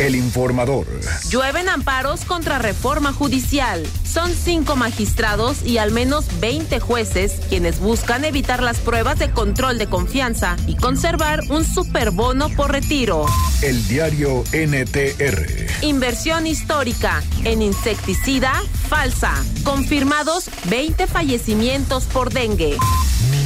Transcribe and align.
El 0.00 0.16
informador. 0.16 0.86
Llueven 1.28 1.68
amparos 1.68 2.24
contra 2.24 2.58
reforma 2.58 3.12
judicial. 3.12 3.86
Son 4.02 4.32
cinco 4.32 4.74
magistrados 4.74 5.62
y 5.62 5.76
al 5.76 5.92
menos 5.92 6.24
20 6.40 6.80
jueces 6.80 7.34
quienes 7.50 7.80
buscan 7.80 8.24
evitar 8.24 8.62
las 8.62 8.78
pruebas 8.78 9.18
de 9.18 9.30
control 9.30 9.76
de 9.76 9.88
confianza 9.88 10.56
y 10.66 10.76
conservar 10.76 11.42
un 11.50 11.66
superbono 11.66 12.48
por 12.48 12.72
retiro. 12.72 13.26
El 13.60 13.86
diario 13.88 14.42
NTR. 14.54 15.66
Inversión 15.82 16.46
histórica 16.46 17.22
en 17.44 17.60
insecticida 17.60 18.54
falsa. 18.88 19.34
Confirmados 19.64 20.48
20 20.70 21.08
fallecimientos 21.08 22.04
por 22.04 22.32
dengue. 22.32 22.78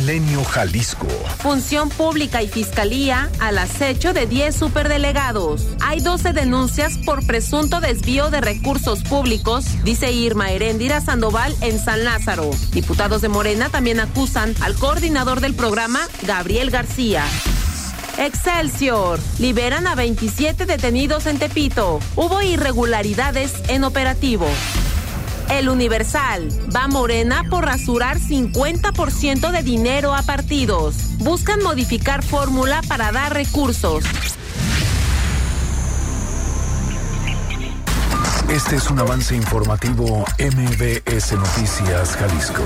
Milenio 0.05 0.45
Jalisco. 0.45 1.09
Función 1.39 1.89
Pública 1.89 2.43
y 2.43 2.49
Fiscalía 2.49 3.31
al 3.41 3.57
acecho 3.57 4.13
de 4.13 4.27
10 4.27 4.55
superdelegados. 4.55 5.67
Hay 5.81 6.01
12 6.01 6.35
denuncias 6.35 6.99
por 6.99 7.27
presunto 7.27 7.81
desvío 7.81 8.29
de 8.29 8.43
recursos 8.43 9.03
públicos, 9.03 9.65
dice 9.83 10.13
Irma 10.13 10.51
Heréndira 10.51 11.01
Sandoval 11.01 11.57
en 11.63 11.79
San 11.79 12.05
Lázaro. 12.05 12.51
Diputados 12.73 13.23
de 13.23 13.31
Morena 13.31 13.71
también 13.71 13.99
acusan 13.99 14.55
al 14.61 14.75
coordinador 14.75 15.41
del 15.41 15.55
programa, 15.55 16.01
Gabriel 16.27 16.71
García. 16.71 17.25
Excelsior. 18.19 19.19
Liberan 19.39 19.87
a 19.87 19.95
27 19.95 20.67
detenidos 20.67 21.25
en 21.25 21.39
Tepito. 21.39 21.99
Hubo 22.15 22.43
irregularidades 22.43 23.55
en 23.69 23.85
operativo. 23.85 24.47
El 25.51 25.69
Universal. 25.69 26.49
Va 26.75 26.89
Morena 26.89 27.45
por 27.51 27.65
rasurar 27.65 28.19
50% 28.19 29.51
de 29.51 29.63
dinero 29.63 30.15
a 30.15 30.23
partidos. 30.23 30.95
Buscan 31.19 31.63
modificar 31.63 32.23
fórmula 32.23 32.81
para 32.89 33.13
dar 33.13 33.35
recursos. 33.35 34.05
Este 38.49 38.77
es 38.77 38.91
un 38.91 38.99
avance 38.99 39.35
informativo 39.35 40.25
MBS 40.39 41.33
Noticias 41.33 42.17
Jalisco. 42.17 42.63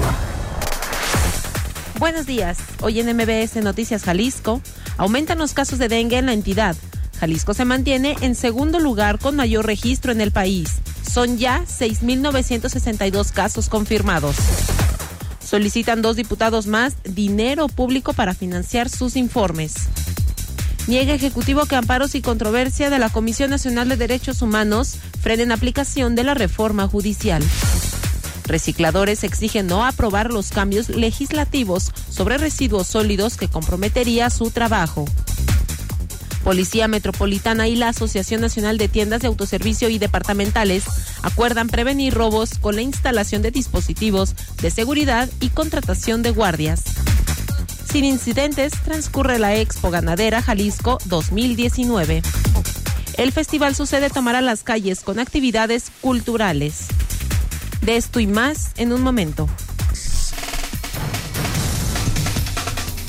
Buenos 1.99 2.27
días. 2.27 2.59
Hoy 2.81 3.01
en 3.01 3.17
MBS 3.17 3.57
Noticias 3.63 4.05
Jalisco 4.05 4.61
aumentan 4.97 5.39
los 5.39 5.55
casos 5.55 5.79
de 5.79 5.89
dengue 5.89 6.19
en 6.19 6.27
la 6.27 6.33
entidad. 6.33 6.77
Jalisco 7.19 7.55
se 7.55 7.65
mantiene 7.65 8.17
en 8.21 8.35
segundo 8.35 8.79
lugar 8.79 9.19
con 9.19 9.35
mayor 9.35 9.67
registro 9.67 10.13
en 10.13 10.21
el 10.21 10.31
país. 10.31 10.81
Son 11.11 11.39
ya 11.39 11.65
6.962 11.65 13.33
casos 13.33 13.69
confirmados. 13.69 14.37
Solicitan 15.43 16.03
dos 16.03 16.17
diputados 16.17 16.67
más 16.67 16.97
dinero 17.05 17.69
público 17.69 18.13
para 18.13 18.35
financiar 18.35 18.89
sus 18.91 19.17
informes. 19.17 19.75
Niega 20.87 21.15
Ejecutivo 21.15 21.67
que 21.67 21.77
amparos 21.77 22.15
y 22.15 22.23
controversia 22.23 22.91
de 22.91 22.99
la 22.99 23.11
Comisión 23.11 23.51
Nacional 23.51 23.89
de 23.89 23.97
Derechos 23.97 24.43
Humanos 24.43 24.97
frenen 25.21 25.53
aplicación 25.53 26.15
de 26.15 26.25
la 26.25 26.35
reforma 26.35 26.87
judicial. 26.87 27.43
Recicladores 28.45 29.25
exigen 29.25 29.67
no 29.67 29.85
aprobar 29.85 30.31
los 30.33 30.51
cambios 30.51 30.89
legislativos 30.89 31.93
sobre 32.11 32.39
residuos 32.39 32.87
sólidos 32.87 33.37
que 33.37 33.49
comprometería 33.49 34.31
su 34.31 34.51
trabajo. 34.51 35.05
Policía 36.49 36.89
Metropolitana 36.89 37.69
y 37.69 37.77
la 37.77 37.91
Asociación 37.91 38.41
Nacional 38.41 38.79
de 38.79 38.89
Tiendas 38.89 39.21
de 39.21 39.27
Autoservicio 39.27 39.91
y 39.91 39.99
Departamentales 39.99 40.85
acuerdan 41.21 41.69
prevenir 41.69 42.15
robos 42.15 42.57
con 42.59 42.75
la 42.75 42.81
instalación 42.81 43.43
de 43.43 43.51
dispositivos 43.51 44.35
de 44.63 44.71
seguridad 44.71 45.29
y 45.41 45.51
contratación 45.51 46.23
de 46.23 46.31
guardias. 46.31 46.85
Sin 47.93 48.07
incidentes, 48.07 48.73
transcurre 48.83 49.39
la 49.39 49.57
Expo 49.57 49.91
Ganadera 49.91 50.41
Jalisco 50.41 50.97
2019. 51.05 52.23
El 53.19 53.31
festival 53.33 53.75
sucede 53.75 54.09
tomará 54.09 54.41
las 54.41 54.63
calles 54.63 55.01
con 55.01 55.19
actividades 55.19 55.93
culturales. 56.01 56.87
De 57.83 57.99
esto 57.99 58.21
y 58.21 58.27
más 58.27 58.71
en 58.79 58.95
un 58.95 59.03
momento. 59.03 59.51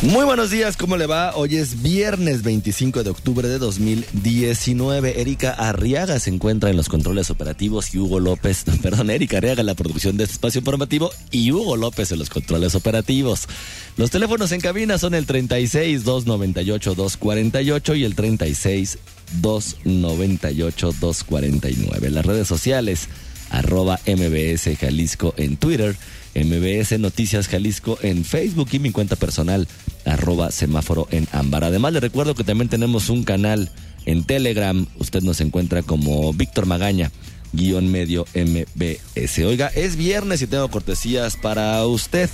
Muy 0.02 0.24
buenos 0.24 0.50
días, 0.50 0.78
¿cómo 0.78 0.96
le 0.96 1.08
va? 1.08 1.36
Hoy 1.36 1.58
es 1.58 1.82
viernes 1.82 2.42
25 2.42 3.04
de 3.04 3.10
octubre 3.10 3.50
de 3.50 3.60
2019. 3.60 5.20
Erika 5.20 5.52
Arriaga 5.52 6.18
se 6.20 6.30
encuentra 6.30 6.70
en 6.70 6.78
los 6.78 6.88
controles 6.88 7.30
operativos 7.30 7.94
y 7.94 8.00
Hugo 8.00 8.22
López, 8.22 8.64
perdón, 8.82 9.10
Erika 9.10 9.40
Arriaga 9.40 9.60
en 9.60 9.66
la 9.66 9.74
producción 9.74 10.16
de 10.16 10.24
este 10.24 10.36
espacio 10.36 10.60
informativo 10.60 11.12
y 11.32 11.52
Hugo 11.52 11.76
López 11.76 12.14
en 12.14 12.20
los 12.20 12.30
controles 12.30 12.76
operativos. 12.76 13.50
Los 13.98 14.10
teléfonos 14.10 14.54
en 14.54 14.62
cabina 14.62 14.98
son 14.98 15.16
el 15.16 15.26
36 15.26 16.06
298 16.06 16.96
248 16.96 17.96
y 17.96 18.04
el 18.06 18.16
36 18.16 19.00
298 19.42 20.94
249. 20.98 22.10
Las 22.10 22.26
redes 22.26 22.48
sociales 22.48 23.10
arroba 23.50 24.00
MBS 24.08 24.78
Jalisco 24.80 25.34
en 25.36 25.58
Twitter 25.58 25.98
MBS 26.36 27.00
Noticias 27.00 27.48
Jalisco 27.48 27.98
en 28.02 28.24
Facebook 28.24 28.70
y 28.72 28.80
mi 28.80 28.92
cuenta 28.92 29.16
personal, 29.16 29.68
arroba 30.10 30.52
semáforo 30.52 31.08
en 31.12 31.28
ámbar. 31.32 31.64
Además, 31.64 31.94
le 31.94 32.00
recuerdo 32.00 32.36
que 32.36 32.44
también 32.44 32.70
tenemos 32.70 33.10
un 33.10 33.24
canal 33.24 33.72
en 34.06 34.24
Telegram. 34.24 34.86
Usted 34.98 35.22
nos 35.22 35.42
encuentra 35.42 35.84
como 35.84 36.34
Víctor 36.34 36.66
Magaña, 36.66 37.12
guion 37.54 37.92
medio 37.92 38.26
MBS. 38.36 39.40
Oiga, 39.40 39.68
es 39.68 39.96
viernes 39.96 40.42
y 40.42 40.48
tengo 40.48 40.70
cortesías 40.70 41.38
para 41.38 41.86
usted 41.86 42.30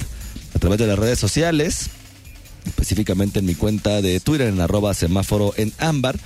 a 0.53 0.59
través 0.59 0.79
de 0.79 0.87
las 0.87 0.97
redes 0.97 1.19
sociales, 1.19 1.89
específicamente 2.65 3.39
en 3.39 3.45
mi 3.45 3.55
cuenta 3.55 4.01
de 4.01 4.19
Twitter 4.19 4.47
en 4.47 4.61
arroba 4.61 4.93
semáforo 4.93 5.53
en 5.57 5.73
ámbar 5.77 6.17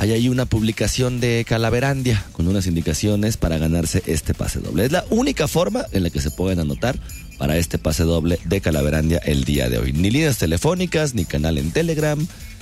hay 0.00 0.12
ahí 0.12 0.30
una 0.30 0.46
publicación 0.46 1.20
de 1.20 1.44
Calaverandia 1.46 2.24
con 2.32 2.48
unas 2.48 2.66
indicaciones 2.66 3.36
para 3.36 3.58
ganarse 3.58 4.02
este 4.06 4.32
pase 4.32 4.58
doble. 4.58 4.86
Es 4.86 4.92
la 4.92 5.04
única 5.10 5.46
forma 5.46 5.84
en 5.92 6.04
la 6.04 6.08
que 6.08 6.22
se 6.22 6.30
pueden 6.30 6.58
anotar 6.58 6.98
para 7.40 7.56
este 7.56 7.78
pase 7.78 8.02
doble 8.02 8.38
de 8.44 8.60
Calaverandia 8.60 9.16
el 9.24 9.44
día 9.44 9.70
de 9.70 9.78
hoy. 9.78 9.94
Ni 9.94 10.10
líneas 10.10 10.36
telefónicas, 10.36 11.14
ni 11.14 11.24
canal 11.24 11.56
en 11.56 11.70
Telegram, 11.70 12.18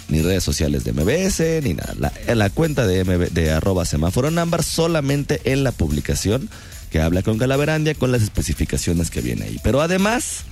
ni 0.08 0.22
redes 0.22 0.44
sociales 0.44 0.84
de 0.84 0.92
MBS, 0.92 1.64
ni 1.64 1.74
nada. 1.74 2.12
en 2.28 2.38
la 2.38 2.48
cuenta 2.48 2.86
de, 2.86 3.02
MB, 3.02 3.32
de 3.32 3.50
arroba 3.50 3.84
semáforo 3.84 4.30
number, 4.30 4.62
solamente 4.62 5.40
en 5.46 5.64
la 5.64 5.72
publicación 5.72 6.48
que 6.92 7.00
habla 7.00 7.24
con 7.24 7.38
Calaverandia 7.38 7.96
con 7.96 8.12
las 8.12 8.22
especificaciones 8.22 9.10
que 9.10 9.20
viene 9.20 9.46
ahí. 9.46 9.60
Pero 9.64 9.80
además, 9.80 10.44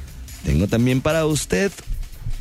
tengo 0.45 0.67
también 0.67 1.03
para 1.03 1.25
usted 1.25 1.71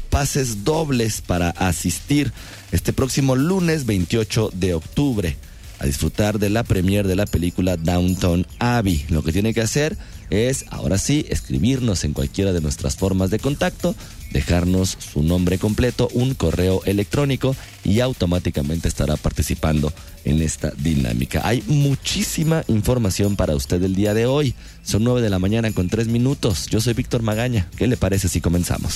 pases 0.09 0.63
dobles 0.63 1.21
para 1.21 1.51
asistir 1.51 2.33
este 2.71 2.93
próximo 2.93 3.35
lunes 3.35 3.85
28 3.85 4.49
de 4.55 4.73
octubre 4.73 5.37
a 5.77 5.85
disfrutar 5.85 6.39
de 6.39 6.49
la 6.49 6.63
premier 6.63 7.05
de 7.05 7.15
la 7.15 7.27
película 7.27 7.77
Downtown 7.77 8.47
Abbey. 8.57 9.05
Lo 9.09 9.21
que 9.21 9.31
tiene 9.31 9.53
que 9.53 9.61
hacer 9.61 9.95
es, 10.29 10.65
ahora 10.69 10.97
sí, 10.97 11.25
escribirnos 11.29 12.03
en 12.03 12.13
cualquiera 12.13 12.53
de 12.53 12.61
nuestras 12.61 12.95
formas 12.95 13.29
de 13.29 13.39
contacto, 13.39 13.95
dejarnos 14.31 14.97
su 14.99 15.23
nombre 15.23 15.57
completo, 15.57 16.09
un 16.13 16.33
correo 16.33 16.81
electrónico 16.85 17.55
y 17.83 17.99
automáticamente 17.99 18.87
estará 18.87 19.17
participando 19.17 19.93
en 20.23 20.41
esta 20.41 20.71
dinámica. 20.77 21.41
Hay 21.43 21.63
muchísima 21.67 22.63
información 22.67 23.35
para 23.35 23.55
usted 23.55 23.81
el 23.83 23.95
día 23.95 24.13
de 24.13 24.25
hoy. 24.25 24.55
Son 24.83 25.03
9 25.03 25.21
de 25.21 25.29
la 25.29 25.39
mañana 25.39 25.71
con 25.71 25.89
3 25.89 26.07
minutos. 26.07 26.67
Yo 26.67 26.81
soy 26.81 26.93
Víctor 26.93 27.21
Magaña. 27.21 27.69
¿Qué 27.77 27.87
le 27.87 27.97
parece 27.97 28.27
si 28.27 28.41
comenzamos? 28.41 28.95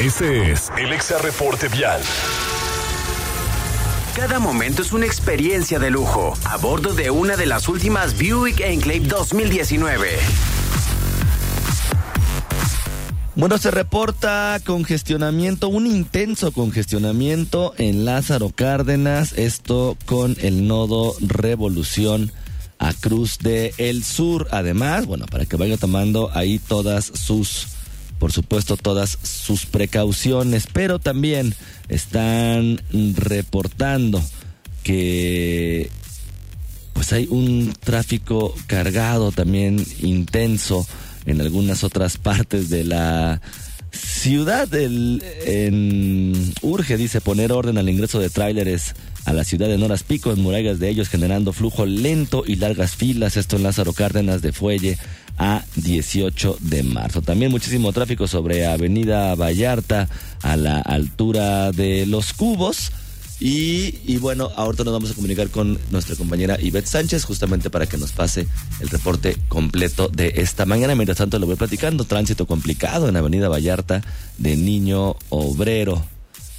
Este 0.00 0.52
es 0.52 0.70
el 0.78 0.92
Exa 0.92 1.18
Reporte 1.18 1.68
Vial. 1.68 2.00
Cada 4.14 4.38
momento 4.38 4.82
es 4.82 4.92
una 4.92 5.06
experiencia 5.06 5.78
de 5.78 5.90
lujo 5.90 6.34
a 6.44 6.58
bordo 6.58 6.92
de 6.92 7.10
una 7.10 7.34
de 7.36 7.46
las 7.46 7.66
últimas 7.66 8.14
Buick 8.18 8.60
Enclave 8.60 9.00
2019. 9.00 10.18
Bueno, 13.34 13.56
se 13.56 13.70
reporta 13.70 14.60
congestionamiento, 14.66 15.68
un 15.68 15.86
intenso 15.86 16.52
congestionamiento 16.52 17.72
en 17.78 18.04
Lázaro 18.04 18.50
Cárdenas, 18.54 19.32
esto 19.32 19.96
con 20.04 20.36
el 20.42 20.68
nodo 20.68 21.14
Revolución 21.20 22.32
a 22.78 22.92
Cruz 22.92 23.38
de 23.38 23.72
El 23.78 24.04
Sur. 24.04 24.46
Además, 24.50 25.06
bueno, 25.06 25.24
para 25.24 25.46
que 25.46 25.56
vaya 25.56 25.78
tomando 25.78 26.30
ahí 26.34 26.58
todas 26.58 27.06
sus 27.06 27.66
por 28.22 28.30
supuesto, 28.30 28.76
todas 28.76 29.18
sus 29.24 29.66
precauciones, 29.66 30.68
pero 30.72 31.00
también 31.00 31.56
están 31.88 32.80
reportando 33.16 34.22
que 34.84 35.90
pues 36.92 37.12
hay 37.12 37.26
un 37.28 37.74
tráfico 37.80 38.54
cargado 38.68 39.32
también 39.32 39.84
intenso 40.02 40.86
en 41.26 41.40
algunas 41.40 41.82
otras 41.82 42.16
partes 42.16 42.70
de 42.70 42.84
la 42.84 43.40
ciudad 43.90 44.72
en, 44.72 45.20
urge 46.62 46.96
dice 46.96 47.20
poner 47.20 47.50
orden 47.50 47.76
al 47.76 47.88
ingreso 47.88 48.20
de 48.20 48.30
tráileres 48.30 48.94
a 49.24 49.32
la 49.32 49.42
ciudad 49.42 49.66
de 49.66 49.78
Noras 49.78 50.04
Pico, 50.04 50.32
en 50.32 50.42
murallas 50.42 50.78
de 50.78 50.88
ellos, 50.88 51.08
generando 51.08 51.52
flujo 51.52 51.86
lento 51.86 52.44
y 52.46 52.54
largas 52.54 52.94
filas. 52.94 53.36
Esto 53.36 53.56
en 53.56 53.64
Lázaro 53.64 53.92
Cárdenas 53.92 54.42
de 54.42 54.52
Fuelle 54.52 54.96
a 55.42 55.64
18 55.74 56.58
de 56.60 56.84
marzo. 56.84 57.20
También 57.20 57.50
muchísimo 57.50 57.92
tráfico 57.92 58.28
sobre 58.28 58.64
Avenida 58.64 59.34
Vallarta 59.34 60.08
a 60.40 60.56
la 60.56 60.78
altura 60.78 61.72
de 61.72 62.06
Los 62.06 62.32
Cubos. 62.32 62.92
Y, 63.40 64.18
bueno, 64.18 64.52
ahorita 64.54 64.84
nos 64.84 64.92
vamos 64.92 65.10
a 65.10 65.14
comunicar 65.14 65.48
con 65.48 65.76
nuestra 65.90 66.14
compañera 66.14 66.60
Ivette 66.60 66.86
Sánchez 66.86 67.24
justamente 67.24 67.70
para 67.70 67.86
que 67.86 67.98
nos 67.98 68.12
pase 68.12 68.46
el 68.78 68.88
reporte 68.88 69.36
completo 69.48 70.06
de 70.06 70.34
esta 70.36 70.64
mañana. 70.64 70.94
Mientras 70.94 71.18
tanto, 71.18 71.40
lo 71.40 71.46
voy 71.46 71.56
platicando. 71.56 72.04
Tránsito 72.04 72.46
complicado 72.46 73.08
en 73.08 73.16
Avenida 73.16 73.48
Vallarta 73.48 74.00
de 74.38 74.54
Niño 74.54 75.16
Obrero 75.28 76.06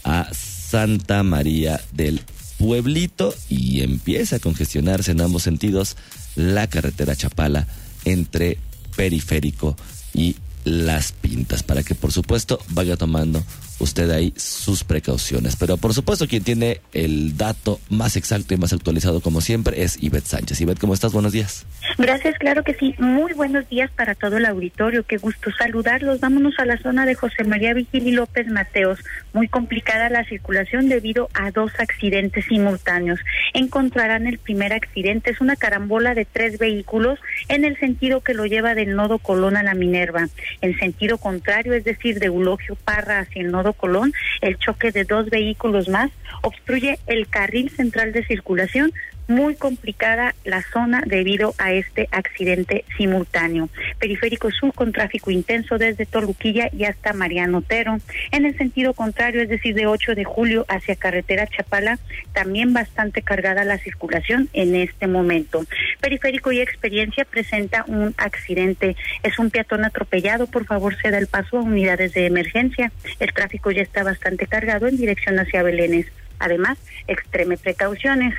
a 0.04 0.28
Santa 0.34 1.24
María 1.24 1.80
del 1.94 2.20
Pueblito 2.58 3.34
y 3.48 3.80
empieza 3.80 4.36
a 4.36 4.40
congestionarse 4.40 5.12
en 5.12 5.22
ambos 5.22 5.44
sentidos 5.44 5.96
la 6.36 6.68
carretera 6.68 7.16
Chapala 7.16 7.66
entre 8.04 8.58
Periférico 8.96 9.76
y 10.14 10.36
Las 10.64 11.12
Pintas, 11.12 11.64
para 11.64 11.84
que 11.84 11.96
por 11.96 12.12
supuesto 12.12 12.60
vaya 12.70 12.98
tomando 12.98 13.44
usted 13.84 14.10
ahí 14.10 14.34
sus 14.36 14.84
precauciones. 14.84 15.56
Pero 15.56 15.78
por 15.78 15.94
supuesto 15.94 16.28
quien 16.28 16.44
tiene 16.44 16.82
el 16.94 17.38
dato 17.38 17.80
más 17.90 18.18
exacto 18.18 18.54
y 18.54 18.58
más 18.58 18.74
actualizado 18.74 19.22
como 19.22 19.42
siempre 19.42 19.84
es 19.84 20.02
Ivette 20.02 20.26
Sánchez. 20.26 20.62
Ivette, 20.62 20.80
¿cómo 20.80 20.94
estás? 20.94 21.14
Buenos 21.14 21.32
días. 21.32 21.66
Gracias, 21.98 22.38
claro 22.40 22.64
que 22.64 22.74
sí. 22.74 22.96
Muy 22.98 23.34
buenos 23.34 23.68
días 23.70 23.92
para 23.92 24.16
todo 24.16 24.38
el 24.38 24.46
auditorio. 24.46 25.04
Qué 25.04 25.18
gusto 25.18 25.52
saludarlos. 25.58 26.20
Vámonos 26.20 26.58
a 26.58 26.66
la 26.66 26.78
zona 26.78 27.06
de 27.06 27.16
José 27.16 27.44
María 27.44 27.74
Vigil 27.74 28.08
y 28.08 28.12
López 28.12 28.48
Mateos. 28.48 29.00
Muy 29.34 29.48
complicada 29.48 30.10
la 30.10 30.24
circulación 30.26 30.90
debido 30.90 31.30
a 31.34 31.52
dos 31.52 31.72
accidentes 31.78 32.46
simultáneos. 32.46 33.20
Encontrarán 33.54 34.28
el 34.28 34.38
primer 34.38 34.74
accidente, 34.74 35.32
es 35.32 35.42
una 35.42 35.56
carambola 35.56 36.16
de 36.16 36.26
tres 36.26 36.58
vehículos 36.58 37.20
en 37.48 37.66
el 37.66 37.78
sentido 37.80 38.22
que 38.22 38.34
lo 38.34 38.46
lleva 38.46 38.76
del 38.76 38.96
nodo 38.96 39.20
Colón 39.20 39.58
a 39.58 39.64
la 39.64 39.74
Minerva. 39.74 40.28
En 40.62 40.78
sentido 40.78 41.18
contrario, 41.18 41.74
es 41.74 41.84
decir, 41.84 42.20
de 42.20 42.28
Eulogio 42.28 42.76
Parra 42.76 43.20
hacia 43.20 43.42
el 43.42 43.52
nodo 43.52 43.73
Colón, 43.74 44.14
el 44.42 44.58
choque 44.58 44.92
de 44.92 45.04
dos 45.04 45.30
vehículos 45.30 45.90
más 45.90 46.12
obstruye 46.42 47.00
el 47.08 47.28
carril 47.28 47.70
central 47.70 48.14
de 48.14 48.26
circulación 48.26 48.92
muy 49.28 49.56
complicada 49.56 50.36
la 50.44 50.62
zona 50.62 51.04
debido 51.06 51.54
a 51.58 51.72
este 51.72 52.08
accidente 52.12 52.86
simultáneo. 52.98 53.70
Periférico 54.00 54.52
Sur 54.52 54.74
con 54.74 54.92
tráfico 54.92 55.32
intenso 55.32 55.78
desde 55.78 56.06
Toluquilla 56.06 56.70
y 56.72 56.86
hasta 56.86 57.14
Mariano 57.14 57.60
Otero. 57.60 57.98
En 58.32 58.46
el 58.46 58.58
sentido 58.58 58.94
contrario, 58.94 59.42
es 59.42 59.50
decir, 59.50 59.76
de 59.76 59.88
8 59.88 60.16
de 60.16 60.24
julio 60.24 60.66
hacia 60.68 60.96
carretera 60.96 61.48
Chapala, 61.48 62.00
también 62.34 62.74
bastante 62.74 63.22
cargada 63.22 63.64
la 63.64 63.78
circulación 63.78 64.50
en 64.54 64.76
este 64.76 65.08
momento. 65.08 65.66
Periférico 66.02 66.52
y 66.52 66.60
experiencia 66.60 67.26
presenta 67.26 67.86
un 67.88 68.14
accidente. 68.18 68.96
Es 69.24 69.40
un 69.40 69.50
peatón 69.50 69.86
atropellado. 69.86 70.48
Por 70.48 70.66
favor, 70.66 70.96
se 71.02 71.12
da 71.12 71.18
el 71.18 71.28
paso 71.28 71.58
a 71.58 71.62
unidades 71.62 72.14
de 72.14 72.26
emergencia. 72.26 72.92
El 73.20 73.34
tráfico 73.34 73.72
ya 73.72 73.82
está 73.82 74.04
bastante 74.04 74.48
cargado 74.48 74.88
en 74.88 74.98
dirección 74.98 75.40
hacia 75.40 75.64
Belénes. 75.64 76.08
Además, 76.40 76.78
extreme 77.08 77.58
precauciones. 77.58 78.34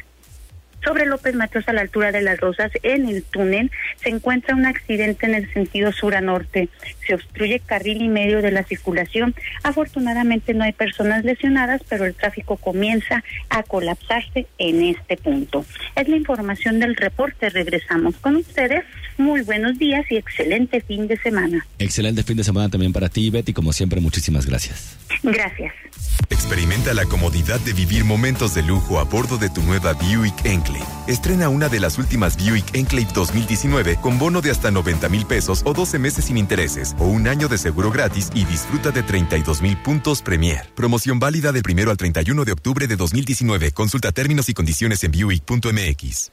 Sobre 0.85 1.07
López 1.07 1.35
Mateos 1.35 1.67
a 1.69 1.73
la 1.73 1.81
altura 1.81 2.13
de 2.13 2.21
las 2.21 2.39
Rosas, 2.39 2.71
en 2.83 3.09
el 3.09 3.23
túnel, 3.23 3.71
se 4.03 4.11
encuentra 4.11 4.55
un 4.55 4.67
accidente 4.67 5.27
en 5.27 5.35
el 5.35 5.53
sentido 5.53 5.93
sur 5.93 6.15
a 6.15 6.21
norte. 6.21 6.69
Se 7.07 7.15
obstruye 7.15 7.61
carril 7.61 8.03
y 8.03 8.09
medio 8.09 8.43
de 8.43 8.51
la 8.51 8.65
circulación. 8.65 9.35
Afortunadamente 9.63 10.53
no 10.53 10.65
hay 10.65 10.73
personas 10.73 11.25
lesionadas, 11.25 11.81
pero 11.89 12.05
el 12.05 12.15
tráfico 12.15 12.57
comienza 12.57 13.25
a 13.49 13.63
colapsarse 13.63 14.47
en 14.59 14.83
este 14.83 15.17
punto. 15.17 15.65
Es 15.97 16.09
la 16.09 16.17
información 16.17 16.81
del 16.81 16.97
reporte. 16.97 17.49
Regresamos 17.49 18.17
con 18.17 18.37
ustedes. 18.37 18.85
Muy 19.17 19.43
buenos 19.43 19.79
días 19.79 20.05
y 20.11 20.17
excelente 20.17 20.81
fin 20.81 21.07
de 21.07 21.17
semana. 21.17 21.65
Excelente 21.79 22.23
fin 22.25 22.37
de 22.37 22.45
semana 22.45 22.69
también 22.69 22.93
para 22.93 23.09
ti, 23.09 23.31
Betty. 23.31 23.53
Como 23.53 23.73
siempre, 23.73 24.01
muchísimas 24.01 24.47
gracias. 24.47 24.99
Gracias. 25.23 25.73
Experimenta 26.31 26.95
la 26.95 27.05
comodidad 27.07 27.61
de 27.61 27.73
vivir 27.73 28.05
momentos 28.05 28.55
de 28.55 28.63
lujo 28.63 28.99
a 28.99 29.05
bordo 29.05 29.39
de 29.39 29.51
tu 29.51 29.63
nueva 29.63 29.93
Buick 29.95 30.45
Enclave. 30.45 30.74
Estrena 31.06 31.49
una 31.49 31.69
de 31.69 31.81
las 31.81 31.99
últimas 31.99 32.37
Buick 32.37 32.75
Enclave 32.75 33.09
2019 33.12 33.97
con 34.00 34.19
bono 34.19 34.41
de 34.41 34.50
hasta 34.50 34.71
90 34.71 35.09
mil 35.09 35.26
pesos 35.26 35.62
o 35.65 35.73
12 35.73 35.99
meses 35.99 36.26
sin 36.26 36.37
intereses 36.37 36.94
o 36.99 37.06
un 37.06 37.29
año 37.29 37.49
de 37.49 37.59
seguro 37.59 37.91
gratis 37.91 38.31
y 38.35 38.44
disfruta 38.44 38.91
de 38.91 39.03
32 39.03 39.62
mil 39.62 39.76
puntos 39.79 40.23
Premier. 40.23 40.71
Promoción 40.75 41.19
válida 41.19 41.53
del 41.53 41.62
primero 41.62 41.91
al 41.91 41.97
31 41.97 42.44
de 42.44 42.53
octubre 42.53 42.87
de 42.87 42.97
2019. 42.97 43.73
Consulta 43.73 44.12
términos 44.12 44.49
y 44.49 44.55
condiciones 44.55 45.05
en 45.05 45.12
Buick.mx. 45.12 46.31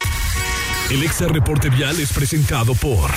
El 0.89 1.03
Exa 1.03 1.27
Reporte 1.27 1.69
Vial 1.69 1.99
es 1.99 2.11
presentado 2.11 2.75
por... 2.75 3.11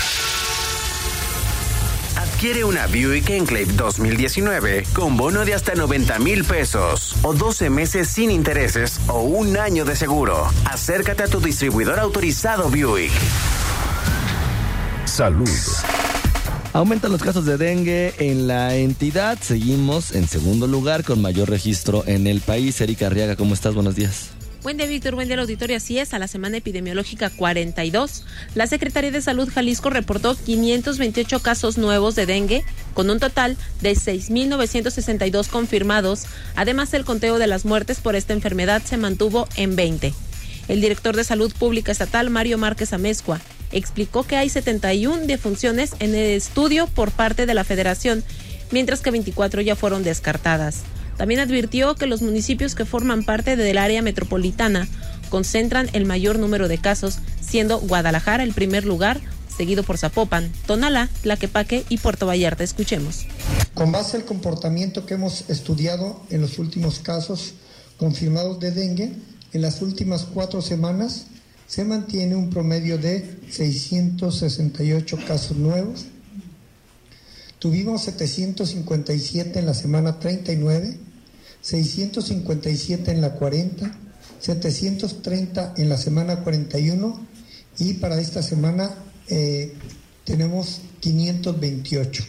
Adquiere 2.34 2.64
una 2.64 2.88
Buick 2.88 3.30
Enclave 3.30 3.66
2019 3.76 4.86
con 4.92 5.16
bono 5.16 5.44
de 5.44 5.54
hasta 5.54 5.76
90 5.76 6.18
mil 6.18 6.42
pesos 6.42 7.14
o 7.22 7.32
12 7.32 7.70
meses 7.70 8.08
sin 8.08 8.32
intereses 8.32 9.00
o 9.06 9.20
un 9.20 9.56
año 9.56 9.84
de 9.84 9.94
seguro. 9.94 10.48
Acércate 10.64 11.22
a 11.22 11.28
tu 11.28 11.38
distribuidor 11.40 12.00
autorizado 12.00 12.68
Buick. 12.70 13.12
Salud. 15.04 15.48
Aumentan 16.72 17.12
los 17.12 17.22
casos 17.22 17.46
de 17.46 17.56
dengue 17.56 18.14
en 18.18 18.48
la 18.48 18.74
entidad. 18.74 19.38
Seguimos 19.40 20.12
en 20.12 20.26
segundo 20.26 20.66
lugar 20.66 21.04
con 21.04 21.22
mayor 21.22 21.48
registro 21.48 22.02
en 22.04 22.26
el 22.26 22.40
país. 22.40 22.80
Erika 22.80 23.06
Arriaga, 23.06 23.36
¿cómo 23.36 23.54
estás? 23.54 23.74
Buenos 23.74 23.94
días. 23.94 24.30
Buen 24.64 24.78
día, 24.78 24.86
Víctor. 24.86 25.14
Buen 25.14 25.28
día, 25.28 25.38
auditorio. 25.38 25.76
Así 25.76 25.98
es, 25.98 26.14
a 26.14 26.18
la 26.18 26.26
semana 26.26 26.56
epidemiológica 26.56 27.28
42, 27.28 28.24
la 28.54 28.66
Secretaría 28.66 29.10
de 29.10 29.20
Salud 29.20 29.46
Jalisco 29.52 29.90
reportó 29.90 30.34
528 30.34 31.40
casos 31.40 31.76
nuevos 31.76 32.14
de 32.14 32.24
dengue, 32.24 32.64
con 32.94 33.10
un 33.10 33.20
total 33.20 33.58
de 33.82 33.92
6.962 33.92 35.48
confirmados. 35.48 36.24
Además, 36.56 36.94
el 36.94 37.04
conteo 37.04 37.38
de 37.38 37.46
las 37.46 37.66
muertes 37.66 38.00
por 38.00 38.16
esta 38.16 38.32
enfermedad 38.32 38.80
se 38.82 38.96
mantuvo 38.96 39.46
en 39.56 39.76
20. 39.76 40.14
El 40.68 40.80
director 40.80 41.14
de 41.14 41.24
Salud 41.24 41.52
Pública 41.52 41.92
Estatal, 41.92 42.30
Mario 42.30 42.56
Márquez 42.56 42.94
Amezcua, 42.94 43.42
explicó 43.70 44.22
que 44.22 44.36
hay 44.36 44.48
71 44.48 45.26
defunciones 45.26 45.90
en 45.98 46.14
el 46.14 46.30
estudio 46.30 46.86
por 46.86 47.10
parte 47.10 47.44
de 47.44 47.52
la 47.52 47.64
Federación, 47.64 48.24
mientras 48.70 49.02
que 49.02 49.10
24 49.10 49.60
ya 49.60 49.76
fueron 49.76 50.04
descartadas. 50.04 50.84
También 51.16 51.40
advirtió 51.40 51.94
que 51.94 52.06
los 52.06 52.22
municipios 52.22 52.74
que 52.74 52.84
forman 52.84 53.24
parte 53.24 53.56
del 53.56 53.78
área 53.78 54.02
metropolitana 54.02 54.88
concentran 55.30 55.88
el 55.92 56.06
mayor 56.06 56.38
número 56.38 56.68
de 56.68 56.78
casos, 56.78 57.18
siendo 57.40 57.80
Guadalajara 57.80 58.42
el 58.42 58.52
primer 58.52 58.84
lugar, 58.84 59.20
seguido 59.56 59.82
por 59.82 59.98
Zapopan, 59.98 60.50
Tonalá, 60.66 61.08
Tlaquepaque 61.22 61.84
y 61.88 61.98
Puerto 61.98 62.26
Vallarta. 62.26 62.64
Escuchemos. 62.64 63.26
Con 63.74 63.92
base 63.92 64.16
al 64.16 64.24
comportamiento 64.24 65.06
que 65.06 65.14
hemos 65.14 65.48
estudiado 65.48 66.22
en 66.30 66.40
los 66.40 66.58
últimos 66.58 66.98
casos 66.98 67.54
confirmados 67.96 68.60
de 68.60 68.72
dengue, 68.72 69.12
en 69.52 69.62
las 69.62 69.82
últimas 69.82 70.24
cuatro 70.24 70.62
semanas 70.62 71.26
se 71.66 71.84
mantiene 71.84 72.36
un 72.36 72.50
promedio 72.50 72.98
de 72.98 73.38
668 73.50 75.18
casos 75.26 75.56
nuevos. 75.56 76.06
Tuvimos 77.64 78.02
757 78.02 79.58
en 79.58 79.64
la 79.64 79.72
semana 79.72 80.18
39 80.18 80.98
657 81.62 83.10
en 83.10 83.22
la 83.22 83.32
40, 83.36 83.90
730 84.38 85.72
en 85.78 85.88
la 85.88 85.96
semana 85.96 86.40
41 86.40 87.26
y 87.78 87.94
para 87.94 88.20
esta 88.20 88.42
semana 88.42 88.90
eh, 89.28 89.72
tenemos 90.24 90.82
528. 91.00 92.24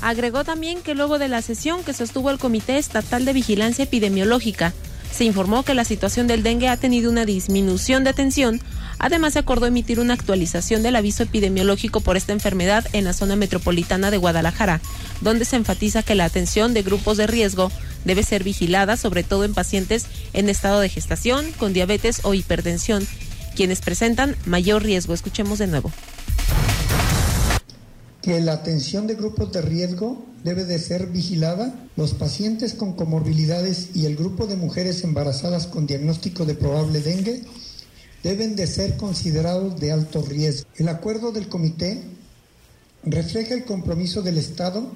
Agregó 0.00 0.44
también 0.44 0.80
que 0.80 0.94
luego 0.94 1.18
de 1.18 1.26
la 1.26 1.42
sesión 1.42 1.82
que 1.82 1.92
sostuvo 1.92 2.30
el 2.30 2.38
Comité 2.38 2.78
Estatal 2.78 3.24
de 3.24 3.32
Vigilancia 3.32 3.82
Epidemiológica, 3.82 4.72
se 5.14 5.24
informó 5.24 5.62
que 5.62 5.74
la 5.74 5.84
situación 5.84 6.26
del 6.26 6.42
dengue 6.42 6.68
ha 6.68 6.76
tenido 6.76 7.10
una 7.10 7.24
disminución 7.24 8.04
de 8.04 8.10
atención 8.10 8.60
Además, 8.98 9.34
se 9.34 9.38
acordó 9.38 9.66
emitir 9.66 10.00
una 10.00 10.14
actualización 10.14 10.82
del 10.82 10.96
aviso 10.96 11.22
epidemiológico 11.24 12.00
por 12.00 12.16
esta 12.16 12.32
enfermedad 12.32 12.86
en 12.92 13.04
la 13.04 13.12
zona 13.12 13.36
metropolitana 13.36 14.10
de 14.10 14.18
Guadalajara, 14.18 14.80
donde 15.20 15.44
se 15.44 15.56
enfatiza 15.56 16.02
que 16.02 16.14
la 16.14 16.24
atención 16.24 16.74
de 16.74 16.82
grupos 16.82 17.16
de 17.16 17.26
riesgo 17.26 17.70
debe 18.04 18.22
ser 18.22 18.44
vigilada, 18.44 18.96
sobre 18.96 19.22
todo 19.22 19.44
en 19.44 19.54
pacientes 19.54 20.06
en 20.32 20.48
estado 20.48 20.80
de 20.80 20.88
gestación, 20.88 21.44
con 21.58 21.72
diabetes 21.72 22.20
o 22.22 22.34
hipertensión, 22.34 23.06
quienes 23.56 23.80
presentan 23.80 24.36
mayor 24.46 24.82
riesgo. 24.82 25.14
Escuchemos 25.14 25.58
de 25.58 25.66
nuevo. 25.66 25.92
Que 28.24 28.40
la 28.40 28.54
atención 28.54 29.06
de 29.06 29.16
grupos 29.16 29.52
de 29.52 29.60
riesgo 29.60 30.24
debe 30.44 30.64
de 30.64 30.78
ser 30.78 31.08
vigilada. 31.08 31.74
Los 31.94 32.14
pacientes 32.14 32.72
con 32.72 32.94
comorbilidades 32.94 33.90
y 33.92 34.06
el 34.06 34.16
grupo 34.16 34.46
de 34.46 34.56
mujeres 34.56 35.04
embarazadas 35.04 35.66
con 35.66 35.86
diagnóstico 35.86 36.46
de 36.46 36.54
probable 36.54 37.02
dengue 37.02 37.44
deben 38.22 38.56
de 38.56 38.66
ser 38.66 38.96
considerados 38.96 39.78
de 39.78 39.92
alto 39.92 40.22
riesgo. 40.22 40.66
El 40.76 40.88
acuerdo 40.88 41.32
del 41.32 41.48
comité 41.48 42.02
refleja 43.04 43.52
el 43.52 43.66
compromiso 43.66 44.22
del 44.22 44.38
Estado 44.38 44.90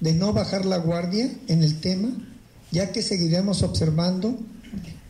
de 0.00 0.12
no 0.12 0.34
bajar 0.34 0.66
la 0.66 0.76
guardia 0.76 1.32
en 1.48 1.62
el 1.62 1.80
tema, 1.80 2.10
ya 2.70 2.92
que 2.92 3.00
seguiremos 3.00 3.62
observando 3.62 4.38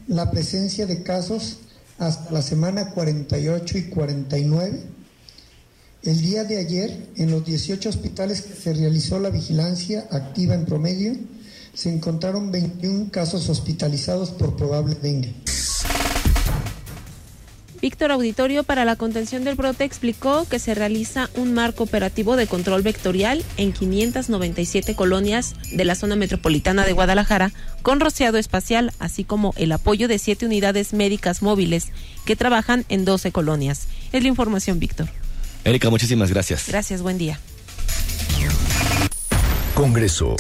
la 0.07 0.31
presencia 0.31 0.87
de 0.87 1.03
casos 1.03 1.57
hasta 1.99 2.31
la 2.31 2.43
semana 2.43 2.91
48 2.91 3.79
y 3.79 3.83
49. 3.91 4.94
El 6.05 6.21
día 6.21 6.45
de 6.45 6.59
ayer, 6.59 6.95
en 7.17 7.31
los 7.31 7.47
18 7.47 7.89
hospitales 7.89 8.43
que 8.43 8.55
se 8.55 8.75
realizó 8.75 9.19
la 9.19 9.31
vigilancia 9.31 10.07
activa 10.11 10.55
en 10.55 10.67
promedio, 10.67 11.17
se 11.73 11.91
encontraron 11.91 12.53
21 12.53 13.11
casos 13.11 13.49
hospitalizados 13.49 14.31
por 14.31 14.55
probable 14.55 14.97
dengue. 14.97 15.33
Víctor 17.81 18.13
Auditorio 18.13 18.65
para 18.65 18.85
la 18.85 18.97
contención 18.97 19.45
del 19.45 19.55
brote 19.55 19.85
explicó 19.85 20.47
que 20.47 20.59
se 20.59 20.75
realiza 20.75 21.31
un 21.37 21.55
marco 21.55 21.85
operativo 21.85 22.37
de 22.37 22.47
control 22.47 22.83
vectorial 22.83 23.43
en 23.57 23.73
597 23.73 24.95
colonias 24.95 25.55
de 25.73 25.85
la 25.87 25.95
zona 25.95 26.17
metropolitana 26.17 26.85
de 26.85 26.93
Guadalajara 26.93 27.51
con 27.83 28.01
rociado 28.01 28.37
espacial, 28.37 28.93
así 28.99 29.25
como 29.25 29.55
el 29.57 29.73
apoyo 29.73 30.07
de 30.07 30.19
siete 30.19 30.45
unidades 30.45 30.93
médicas 30.93 31.41
móviles 31.41 31.93
que 32.27 32.37
trabajan 32.37 32.85
en 32.91 33.07
12 33.07 33.33
colonias. 33.33 33.87
Es 34.13 34.23
la 34.23 34.29
información, 34.29 34.79
Víctor. 34.79 35.09
Erika, 35.65 35.91
muchísimas 35.91 36.31
gracias. 36.31 36.69
Gracias, 36.69 37.03
buen 37.03 37.19
día. 37.19 37.39
Congreso. 39.75 40.37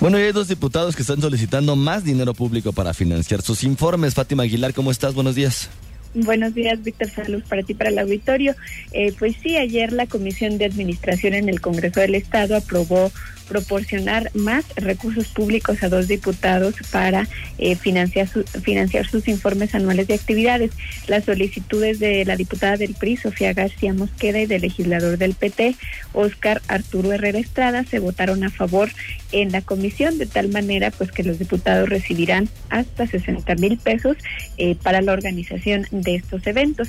Bueno, 0.00 0.18
y 0.18 0.22
hay 0.22 0.32
dos 0.32 0.48
diputados 0.48 0.96
que 0.96 1.02
están 1.02 1.20
solicitando 1.20 1.76
más 1.76 2.04
dinero 2.04 2.34
público 2.34 2.72
para 2.72 2.94
financiar 2.94 3.42
sus 3.42 3.64
informes. 3.64 4.14
Fátima 4.14 4.42
Aguilar, 4.42 4.74
¿cómo 4.74 4.90
estás? 4.90 5.14
Buenos 5.14 5.34
días. 5.34 5.70
Buenos 6.14 6.54
días, 6.54 6.82
Víctor. 6.82 7.10
Salud 7.10 7.42
para 7.48 7.62
ti, 7.62 7.74
para 7.74 7.90
el 7.90 7.98
auditorio. 7.98 8.54
Eh, 8.92 9.12
pues 9.18 9.34
sí, 9.42 9.56
ayer 9.56 9.92
la 9.92 10.06
Comisión 10.06 10.58
de 10.58 10.66
Administración 10.66 11.34
en 11.34 11.48
el 11.48 11.60
Congreso 11.60 12.00
del 12.00 12.14
Estado 12.14 12.56
aprobó 12.56 13.10
proporcionar 13.48 14.30
más 14.34 14.64
recursos 14.76 15.28
públicos 15.28 15.82
a 15.82 15.88
dos 15.88 16.08
diputados 16.08 16.74
para 16.90 17.28
eh, 17.58 17.76
financiar, 17.76 18.28
financiar 18.28 19.06
sus 19.06 19.28
informes 19.28 19.74
anuales 19.74 20.06
de 20.06 20.14
actividades. 20.14 20.70
Las 21.06 21.24
solicitudes 21.24 21.98
de 21.98 22.24
la 22.24 22.36
diputada 22.36 22.76
del 22.76 22.94
PRI, 22.94 23.16
Sofía 23.16 23.52
García 23.52 23.94
Mosqueda, 23.94 24.40
y 24.40 24.46
del 24.46 24.62
legislador 24.62 25.18
del 25.18 25.34
PT, 25.34 25.76
Oscar 26.12 26.62
Arturo 26.68 27.12
Herrera 27.12 27.38
Estrada, 27.38 27.84
se 27.84 27.98
votaron 27.98 28.44
a 28.44 28.50
favor 28.50 28.90
en 29.32 29.52
la 29.52 29.62
comisión, 29.62 30.18
de 30.18 30.26
tal 30.26 30.48
manera 30.48 30.90
pues 30.90 31.12
que 31.12 31.22
los 31.22 31.38
diputados 31.38 31.88
recibirán 31.88 32.48
hasta 32.70 33.06
60 33.06 33.54
mil 33.56 33.78
pesos 33.78 34.16
eh, 34.56 34.76
para 34.82 35.02
la 35.02 35.12
organización 35.12 35.86
de 35.90 36.16
estos 36.16 36.46
eventos. 36.46 36.88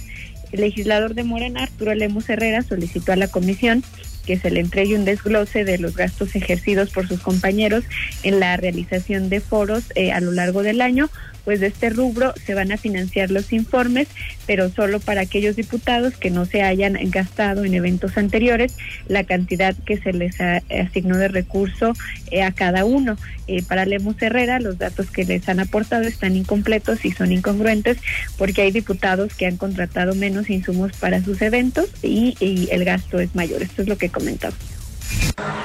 El 0.51 0.61
legislador 0.61 1.15
de 1.15 1.23
Morena, 1.23 1.63
Arturo 1.63 1.93
Lemos 1.95 2.29
Herrera, 2.29 2.61
solicitó 2.61 3.11
a 3.11 3.15
la 3.15 3.27
comisión 3.27 3.83
que 4.25 4.37
se 4.37 4.49
le 4.51 4.59
entregue 4.59 4.95
un 4.95 5.05
desglose 5.05 5.63
de 5.63 5.77
los 5.77 5.95
gastos 5.95 6.35
ejercidos 6.35 6.89
por 6.89 7.07
sus 7.07 7.21
compañeros 7.21 7.83
en 8.23 8.39
la 8.39 8.57
realización 8.57 9.29
de 9.29 9.39
foros 9.39 9.85
eh, 9.95 10.11
a 10.11 10.19
lo 10.19 10.31
largo 10.31 10.63
del 10.63 10.81
año, 10.81 11.09
pues 11.45 11.59
de 11.59 11.67
este 11.67 11.89
rubro 11.89 12.33
se 12.45 12.55
van 12.55 12.71
a 12.71 12.77
financiar 12.77 13.31
los 13.31 13.53
informes, 13.53 14.07
pero 14.45 14.69
solo 14.69 14.99
para 14.99 15.21
aquellos 15.21 15.55
diputados 15.55 16.15
que 16.15 16.31
no 16.31 16.45
se 16.45 16.63
hayan 16.63 16.97
gastado 17.05 17.63
en 17.63 17.75
eventos 17.75 18.17
anteriores 18.17 18.75
la 19.07 19.23
cantidad 19.23 19.75
que 19.85 19.97
se 19.97 20.11
les 20.11 20.35
asignó 20.41 21.17
de 21.17 21.27
recurso 21.27 21.93
eh, 22.31 22.43
a 22.43 22.51
cada 22.51 22.83
uno. 22.83 23.17
Eh, 23.47 23.61
para 23.63 23.85
Lemos 23.85 24.19
Herrera, 24.21 24.59
los 24.59 24.79
datos 24.79 25.11
que 25.11 25.23
les 25.23 25.47
han 25.47 25.59
aportado 25.59 26.03
están 26.03 26.35
incompletos 26.35 27.05
y 27.05 27.11
son 27.11 27.31
incongruentes 27.31 27.97
porque 28.37 28.63
hay 28.63 28.71
diputados 28.71 29.35
que 29.35 29.45
han 29.45 29.57
contratado 29.57 30.15
menos 30.15 30.49
insumos 30.49 30.93
para 30.93 31.23
sus 31.23 31.41
eventos 31.41 31.89
y, 32.01 32.35
y 32.39 32.67
el 32.71 32.83
gasto 32.83 33.19
es 33.19 33.35
mayor. 33.35 33.61
Esto 33.61 33.83
es 33.83 33.87
lo 33.87 33.97
que 33.97 34.09
comentamos. 34.09 34.57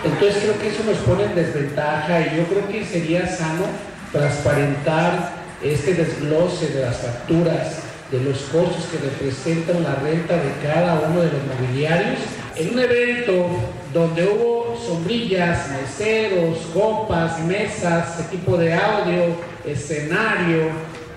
Entonces 0.05 0.43
creo 0.43 0.59
que 0.61 0.69
eso 0.69 0.85
nos 0.85 0.99
pone 0.99 1.25
en 1.25 1.35
desventaja 1.35 2.21
y 2.21 2.37
yo 2.37 2.45
creo 2.49 2.69
que 2.69 2.85
sería 2.85 3.27
sano 3.27 3.65
transparentar 4.13 5.40
este 5.63 5.95
desglose 5.95 6.69
de 6.69 6.83
las 6.83 6.97
facturas, 6.99 7.81
de 8.11 8.21
los 8.23 8.39
costos 8.53 8.87
que 8.91 8.99
representan 8.99 9.83
la 9.83 9.95
renta 9.97 10.35
de 10.35 10.53
cada 10.63 11.01
uno 11.01 11.21
de 11.21 11.31
los 11.31 11.43
mobiliarios. 11.47 12.19
En 12.57 12.71
un 12.71 12.79
evento 12.79 13.47
donde 13.93 14.25
hubo 14.27 14.79
sombrillas, 14.85 15.69
meseros, 15.71 16.59
copas, 16.75 17.41
mesas, 17.41 18.21
equipo 18.27 18.57
de 18.57 18.75
audio, 18.75 19.37
escenario, 19.65 20.71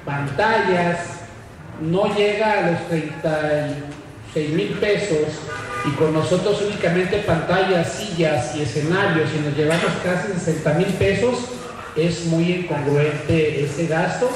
pantallas, 0.06 1.00
no 1.82 2.14
llega 2.16 2.60
a 2.60 2.72
los 2.72 2.88
36 2.88 4.50
mil 4.50 4.70
pesos 4.80 5.40
y 5.86 5.92
con 5.96 6.14
nosotros 6.14 6.62
únicamente 6.62 7.18
pantallas, 7.20 7.92
sillas 7.92 8.56
y 8.56 8.62
escenarios 8.62 9.30
y 9.36 9.46
nos 9.46 9.58
llevamos 9.58 9.92
casi 10.04 10.40
60 10.40 10.74
mil 10.76 10.88
pesos, 10.88 11.40
es 11.96 12.26
muy 12.26 12.52
incongruente 12.52 13.64
ese 13.64 13.88
gasto. 13.88 14.30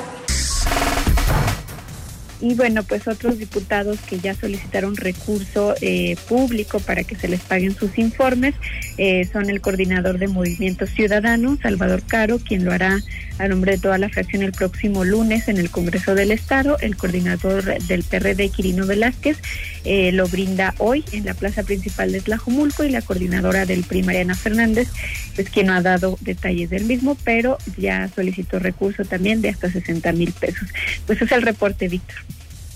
Y 2.39 2.53
bueno, 2.53 2.83
pues 2.83 3.07
otros 3.07 3.39
diputados 3.39 3.99
que 4.01 4.19
ya 4.19 4.35
solicitaron 4.35 4.95
recurso 4.95 5.73
eh, 5.81 6.15
público 6.27 6.79
para 6.79 7.03
que 7.03 7.15
se 7.15 7.27
les 7.27 7.41
paguen 7.41 7.75
sus 7.75 7.97
informes 7.97 8.53
eh, 8.97 9.27
son 9.31 9.49
el 9.49 9.59
coordinador 9.59 10.19
de 10.19 10.27
Movimiento 10.27 10.85
Ciudadano, 10.85 11.57
Salvador 11.61 12.03
Caro, 12.05 12.37
quien 12.37 12.63
lo 12.63 12.71
hará 12.71 12.99
a 13.39 13.47
nombre 13.47 13.73
de 13.73 13.77
toda 13.77 13.97
la 13.97 14.09
fracción 14.09 14.43
el 14.43 14.51
próximo 14.51 15.03
lunes 15.05 15.47
en 15.47 15.57
el 15.57 15.69
Congreso 15.69 16.15
del 16.15 16.31
Estado. 16.31 16.77
El 16.79 16.95
coordinador 16.97 17.81
del 17.83 18.03
PRD, 18.03 18.49
Quirino 18.49 18.85
Velázquez, 18.85 19.37
eh, 19.83 20.11
lo 20.11 20.27
brinda 20.27 20.73
hoy 20.77 21.03
en 21.11 21.25
la 21.25 21.33
plaza 21.33 21.63
principal 21.63 22.11
de 22.11 22.21
Tlajomulco 22.21 22.83
y 22.83 22.89
la 22.89 23.01
coordinadora 23.01 23.65
del 23.65 23.83
PRI, 23.83 24.03
Mariana 24.03 24.35
Fernández, 24.35 24.89
pues 25.35 25.49
quien 25.49 25.67
no 25.67 25.73
ha 25.73 25.81
dado 25.81 26.17
detalles 26.21 26.69
del 26.69 26.85
mismo, 26.85 27.17
pero 27.23 27.57
ya 27.77 28.09
solicitó 28.13 28.59
recurso 28.59 29.05
también 29.05 29.41
de 29.41 29.49
hasta 29.49 29.71
60 29.71 30.11
mil 30.13 30.31
pesos. 30.31 30.67
Pues 31.05 31.21
es 31.21 31.31
el 31.31 31.41
reporte, 31.41 31.87
Víctor. 31.87 32.17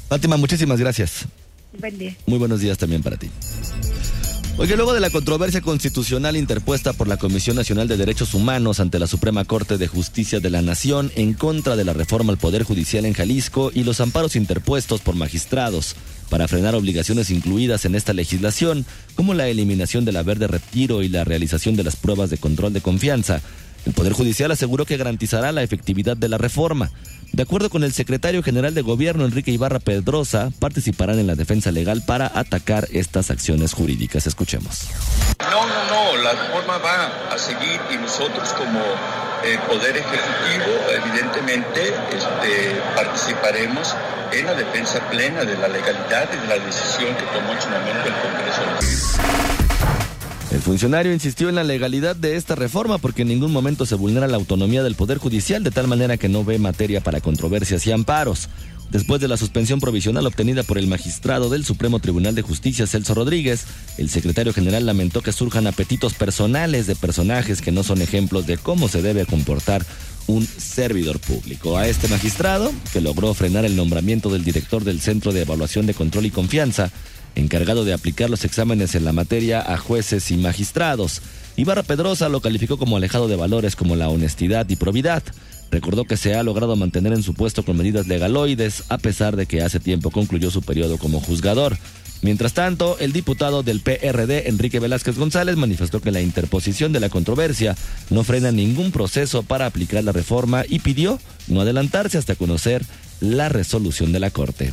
Fátima, 0.08 0.38
muchísimas 0.38 0.80
gracias. 0.80 1.26
Buen 1.80 1.98
día. 1.98 2.16
Muy 2.26 2.38
buenos 2.38 2.60
días 2.60 2.78
también 2.78 3.02
para 3.02 3.18
ti. 3.18 3.30
Oye, 4.58 4.76
luego 4.76 4.94
de 4.94 5.00
la 5.00 5.10
controversia 5.10 5.62
constitucional 5.62 6.36
interpuesta 6.36 6.94
por 6.94 7.08
la 7.08 7.18
Comisión 7.18 7.56
Nacional 7.56 7.88
de 7.88 7.98
Derechos 7.98 8.34
Humanos 8.34 8.80
ante 8.80 9.00
la 9.00 9.08
Suprema 9.08 9.44
Corte 9.46 9.78
de 9.78 9.88
Justicia 9.88 10.40
de 10.40 10.50
la 10.50 10.62
Nación 10.62 11.12
en 11.16 11.34
contra 11.34 11.76
de 11.76 11.84
la 11.84 11.94
reforma 11.94 12.32
al 12.32 12.38
Poder 12.38 12.64
Judicial 12.64 13.06
en 13.06 13.14
Jalisco 13.14 13.72
y 13.74 13.84
los 13.84 14.02
amparos 14.02 14.36
interpuestos 14.36 15.02
por 15.02 15.16
magistrados 15.16 15.96
para 16.30 16.48
frenar 16.48 16.76
obligaciones 16.76 17.32
incluidas 17.32 17.86
en 17.86 17.96
esta 17.96 18.14
legislación, 18.14 18.86
como 19.16 19.34
la 19.34 19.48
eliminación 19.48 20.06
del 20.06 20.18
haber 20.18 20.38
de 20.38 20.48
retiro 20.48 21.02
y 21.02 21.10
la 21.10 21.24
realización 21.24 21.76
de 21.76 21.84
las 21.84 21.96
pruebas 21.96 22.30
de 22.30 22.38
control 22.38 22.72
de 22.72 22.82
confianza, 22.82 23.42
el 23.86 23.94
Poder 23.94 24.14
Judicial 24.14 24.52
aseguró 24.52 24.86
que 24.86 24.98
garantizará 24.98 25.52
la 25.52 25.64
efectividad 25.64 26.18
de 26.18 26.30
la 26.30 26.38
reforma. 26.38 26.92
De 27.34 27.44
acuerdo 27.44 27.70
con 27.70 27.84
el 27.84 27.94
secretario 27.94 28.44
general 28.44 28.74
de 28.74 28.82
Gobierno, 28.82 29.24
Enrique 29.24 29.52
Ibarra 29.52 29.80
Pedrosa, 29.80 30.52
participarán 30.60 31.18
en 31.18 31.28
la 31.28 31.36
defensa 31.36 31.72
legal 31.72 32.04
para 32.06 32.30
atacar 32.36 32.88
estas 32.92 33.32
acciones 33.32 33.74
jurídicas. 33.74 34.28
Escuchemos. 34.28 34.88
No, 35.40 35.66
no, 35.66 36.16
no, 36.16 36.24
la 36.24 36.34
reforma 36.34 36.78
va 36.80 37.34
a 37.34 37.38
seguir 37.38 37.80
y 37.94 37.98
nosotros 37.98 38.50
como 38.54 38.82
eh, 39.44 39.58
Poder 39.68 39.96
Ejecutivo, 39.96 40.76
evidentemente, 40.94 41.94
este, 42.12 42.82
participaremos 42.96 43.96
en 44.34 44.46
la 44.46 44.54
defensa 44.54 45.00
plena 45.10 45.46
de 45.46 45.58
la 45.58 45.70
legalidad 45.70 46.30
y 46.34 46.38
de 46.38 46.48
la 46.48 46.66
decisión 46.66 47.16
que 47.16 47.24
tomó 47.34 47.54
en 47.54 47.62
su 47.62 47.70
momento 47.70 48.08
el 48.08 48.16
Congreso. 48.22 49.51
El 50.52 50.60
funcionario 50.60 51.14
insistió 51.14 51.48
en 51.48 51.56
la 51.56 51.64
legalidad 51.64 52.14
de 52.14 52.36
esta 52.36 52.56
reforma 52.56 52.98
porque 52.98 53.22
en 53.22 53.30
ningún 53.30 53.54
momento 53.54 53.86
se 53.86 53.96
vulnera 53.96 54.28
la 54.28 54.36
autonomía 54.36 54.84
del 54.84 54.96
Poder 54.96 55.18
Judicial 55.18 55.64
de 55.64 55.72
tal 55.72 55.88
manera 55.88 56.18
que 56.18 56.28
no 56.28 56.44
ve 56.44 56.60
materia 56.60 57.02
para 57.02 57.22
controversias 57.22 57.88
y 57.88 57.92
amparos. 57.94 58.50
Después 58.90 59.22
de 59.22 59.30
la 59.30 59.38
suspensión 59.38 59.80
provisional 59.80 60.28
obtenida 60.28 60.64
por 60.64 60.78
el 60.78 60.88
magistrado 60.88 61.50
del 61.50 61.64
Supremo 61.64 62.00
Tribunal 62.00 62.36
de 62.36 62.42
Justicia, 62.42 62.86
Celso 62.86 63.14
Rodríguez, 63.14 63.64
el 63.98 64.10
secretario 64.10 64.52
general 64.52 64.86
lamentó 64.86 65.22
que 65.22 65.32
surjan 65.32 65.68
apetitos 65.68 66.16
personales 66.16 66.86
de 66.86 66.98
personajes 66.98 67.62
que 67.62 67.72
no 67.72 67.84
son 67.84 68.02
ejemplos 68.02 68.46
de 68.46 68.58
cómo 68.58 68.90
se 68.90 69.02
debe 69.02 69.26
comportar 69.26 69.86
un 70.28 70.46
servidor 70.46 71.20
público. 71.20 71.78
A 71.78 71.88
este 71.88 72.10
magistrado, 72.10 72.74
que 72.92 73.00
logró 73.00 73.34
frenar 73.34 73.64
el 73.64 73.78
nombramiento 73.78 74.30
del 74.30 74.44
director 74.44 74.84
del 74.84 75.00
Centro 75.00 75.32
de 75.32 75.44
Evaluación 75.44 75.86
de 75.86 75.94
Control 75.94 76.26
y 76.26 76.32
Confianza, 76.32 76.92
encargado 77.36 77.86
de 77.86 77.94
aplicar 77.94 78.30
los 78.30 78.46
exámenes 78.46 78.96
en 78.96 79.06
la 79.06 79.14
materia 79.14 79.62
a 79.62 79.78
jueces 79.78 80.32
y 80.32 80.38
magistrados. 80.38 81.22
Ibarra 81.56 81.84
Pedrosa 81.84 82.30
lo 82.30 82.42
calificó 82.42 82.78
como 82.78 82.98
alejado 82.98 83.28
de 83.28 83.36
valores 83.36 83.76
como 83.76 83.96
la 83.96 84.10
honestidad 84.10 84.68
y 84.70 84.76
probidad. 84.76 85.24
Recordó 85.70 86.06
que 86.06 86.18
se 86.18 86.36
ha 86.36 86.44
logrado 86.44 86.76
mantener 86.76 87.14
en 87.14 87.24
su 87.24 87.34
puesto 87.34 87.64
con 87.64 87.78
medidas 87.78 88.08
legaloides, 88.08 88.84
a 88.90 88.98
pesar 88.98 89.36
de 89.36 89.46
que 89.46 89.62
hace 89.62 89.80
tiempo 89.80 90.12
concluyó 90.12 90.52
su 90.52 90.62
periodo 90.62 90.98
como 90.98 91.22
juzgador. 91.22 91.78
Mientras 92.22 92.54
tanto, 92.54 92.98
el 93.00 93.14
diputado 93.14 93.64
del 93.64 93.80
PRD, 93.80 94.48
Enrique 94.48 94.80
Velázquez 94.80 95.18
González, 95.18 95.56
manifestó 95.56 96.02
que 96.02 96.12
la 96.12 96.22
interposición 96.22 96.94
de 96.94 97.00
la 97.00 97.10
controversia 97.10 97.76
no 98.10 98.24
frena 98.24 98.52
ningún 98.52 98.92
proceso 98.92 99.42
para 99.42 99.66
aplicar 99.66 100.04
la 100.04 100.12
reforma 100.12 100.64
y 100.68 100.80
pidió 100.80 101.20
no 101.48 101.62
adelantarse 101.62 102.20
hasta 102.20 102.36
conocer 102.36 102.86
la 103.22 103.50
resolución 103.50 104.12
de 104.12 104.20
la 104.20 104.30
Corte. 104.30 104.72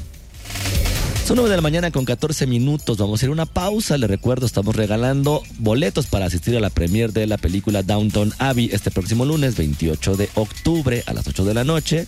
Son 1.28 1.36
9 1.36 1.50
de 1.50 1.56
la 1.56 1.62
mañana 1.62 1.90
con 1.90 2.06
14 2.06 2.46
minutos. 2.46 2.96
Vamos 2.96 3.20
a 3.20 3.26
ir 3.26 3.28
a 3.28 3.32
una 3.32 3.44
pausa. 3.44 3.98
Le 3.98 4.06
recuerdo, 4.06 4.46
estamos 4.46 4.74
regalando 4.74 5.42
boletos 5.58 6.06
para 6.06 6.24
asistir 6.24 6.56
a 6.56 6.60
la 6.60 6.70
premier 6.70 7.12
de 7.12 7.26
la 7.26 7.36
película 7.36 7.82
Downtown 7.82 8.32
Abbey 8.38 8.70
este 8.72 8.90
próximo 8.90 9.26
lunes 9.26 9.54
28 9.54 10.16
de 10.16 10.30
octubre 10.36 11.02
a 11.04 11.12
las 11.12 11.28
8 11.28 11.44
de 11.44 11.52
la 11.52 11.64
noche. 11.64 12.06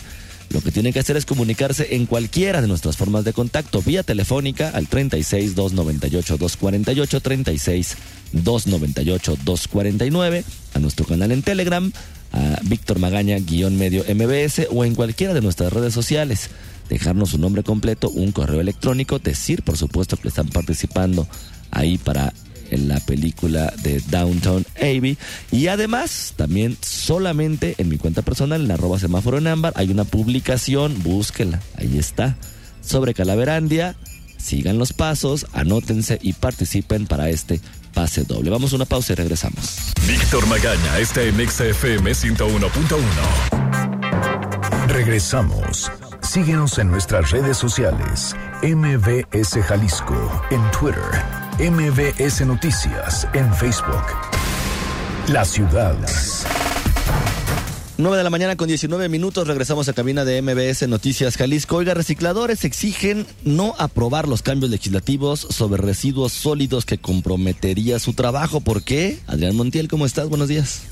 Lo 0.48 0.62
que 0.62 0.72
tienen 0.72 0.94
que 0.94 1.00
hacer 1.00 1.18
es 1.18 1.26
comunicarse 1.26 1.96
en 1.96 2.06
cualquiera 2.06 2.62
de 2.62 2.66
nuestras 2.66 2.96
formas 2.96 3.24
de 3.24 3.34
contacto, 3.34 3.82
vía 3.82 4.04
telefónica 4.04 4.70
al 4.70 4.88
36 4.88 5.54
298 5.54 6.38
248 6.38 7.20
36 7.20 7.96
298 8.32 9.36
249, 9.44 10.44
a 10.72 10.78
nuestro 10.78 11.04
canal 11.04 11.30
en 11.30 11.42
Telegram, 11.42 11.92
a 12.32 12.58
Víctor 12.62 12.98
Magaña 12.98 13.36
guion 13.38 13.76
medio 13.76 14.02
MBS 14.02 14.68
o 14.70 14.86
en 14.86 14.94
cualquiera 14.94 15.34
de 15.34 15.42
nuestras 15.42 15.70
redes 15.74 15.92
sociales. 15.92 16.48
Dejarnos 16.90 17.30
su 17.30 17.38
nombre 17.38 17.62
completo, 17.62 18.10
un 18.10 18.32
correo 18.32 18.60
electrónico, 18.60 19.18
decir 19.18 19.62
por 19.62 19.78
supuesto 19.78 20.18
que 20.18 20.28
están 20.28 20.48
participando 20.48 21.26
ahí 21.70 21.96
para 21.96 22.34
en 22.70 22.88
la 22.88 23.00
película 23.00 23.72
de 23.82 24.00
Downtown 24.00 24.64
Abbey. 24.76 25.18
Y 25.52 25.66
además, 25.68 26.34
también 26.36 26.76
solamente 26.80 27.74
en 27.78 27.88
mi 27.88 27.98
cuenta 27.98 28.22
personal, 28.22 28.64
en 28.64 28.70
arroba 28.70 28.98
semáforo 28.98 29.38
en 29.38 29.46
ámbar, 29.46 29.72
hay 29.76 29.90
una 29.90 30.04
publicación, 30.04 31.02
búsquela, 31.02 31.60
ahí 31.76 31.98
está, 31.98 32.36
sobre 32.80 33.14
Calaverandia. 33.14 33.96
Sigan 34.36 34.78
los 34.78 34.92
pasos, 34.92 35.46
anótense 35.52 36.18
y 36.22 36.32
participen 36.32 37.06
para 37.06 37.28
este 37.28 37.60
pase 37.92 38.24
doble. 38.24 38.50
Vamos 38.50 38.72
a 38.72 38.76
una 38.76 38.86
pausa 38.86 39.12
y 39.12 39.16
regresamos. 39.16 39.92
Víctor 40.08 40.46
Magaña 40.46 40.98
está 40.98 41.22
en 41.22 41.34
XFM 41.46 42.12
101.1. 42.12 44.88
Regresamos. 44.88 45.90
Síguenos 46.30 46.78
en 46.78 46.88
nuestras 46.88 47.32
redes 47.32 47.56
sociales. 47.56 48.36
MBS 48.62 49.60
Jalisco 49.64 50.44
en 50.52 50.60
Twitter 50.70 51.02
MBS 51.58 52.46
Noticias 52.46 53.26
en 53.34 53.52
Facebook. 53.52 54.04
La 55.26 55.44
ciudad. 55.44 55.96
9 57.98 58.16
de 58.16 58.22
la 58.22 58.30
mañana 58.30 58.56
con 58.56 58.68
19 58.68 59.08
minutos 59.08 59.48
regresamos 59.48 59.88
a 59.88 59.92
cabina 59.92 60.24
de 60.24 60.40
MBS 60.40 60.86
Noticias 60.86 61.36
Jalisco. 61.36 61.78
Oiga, 61.78 61.94
recicladores 61.94 62.64
exigen 62.64 63.26
no 63.42 63.74
aprobar 63.76 64.28
los 64.28 64.42
cambios 64.42 64.70
legislativos 64.70 65.40
sobre 65.40 65.82
residuos 65.82 66.30
sólidos 66.30 66.86
que 66.86 66.98
comprometería 66.98 67.98
su 67.98 68.12
trabajo. 68.12 68.60
¿Por 68.60 68.84
qué? 68.84 69.18
Adrián 69.26 69.56
Montiel, 69.56 69.88
¿cómo 69.88 70.06
estás? 70.06 70.28
Buenos 70.28 70.46
días. 70.46 70.84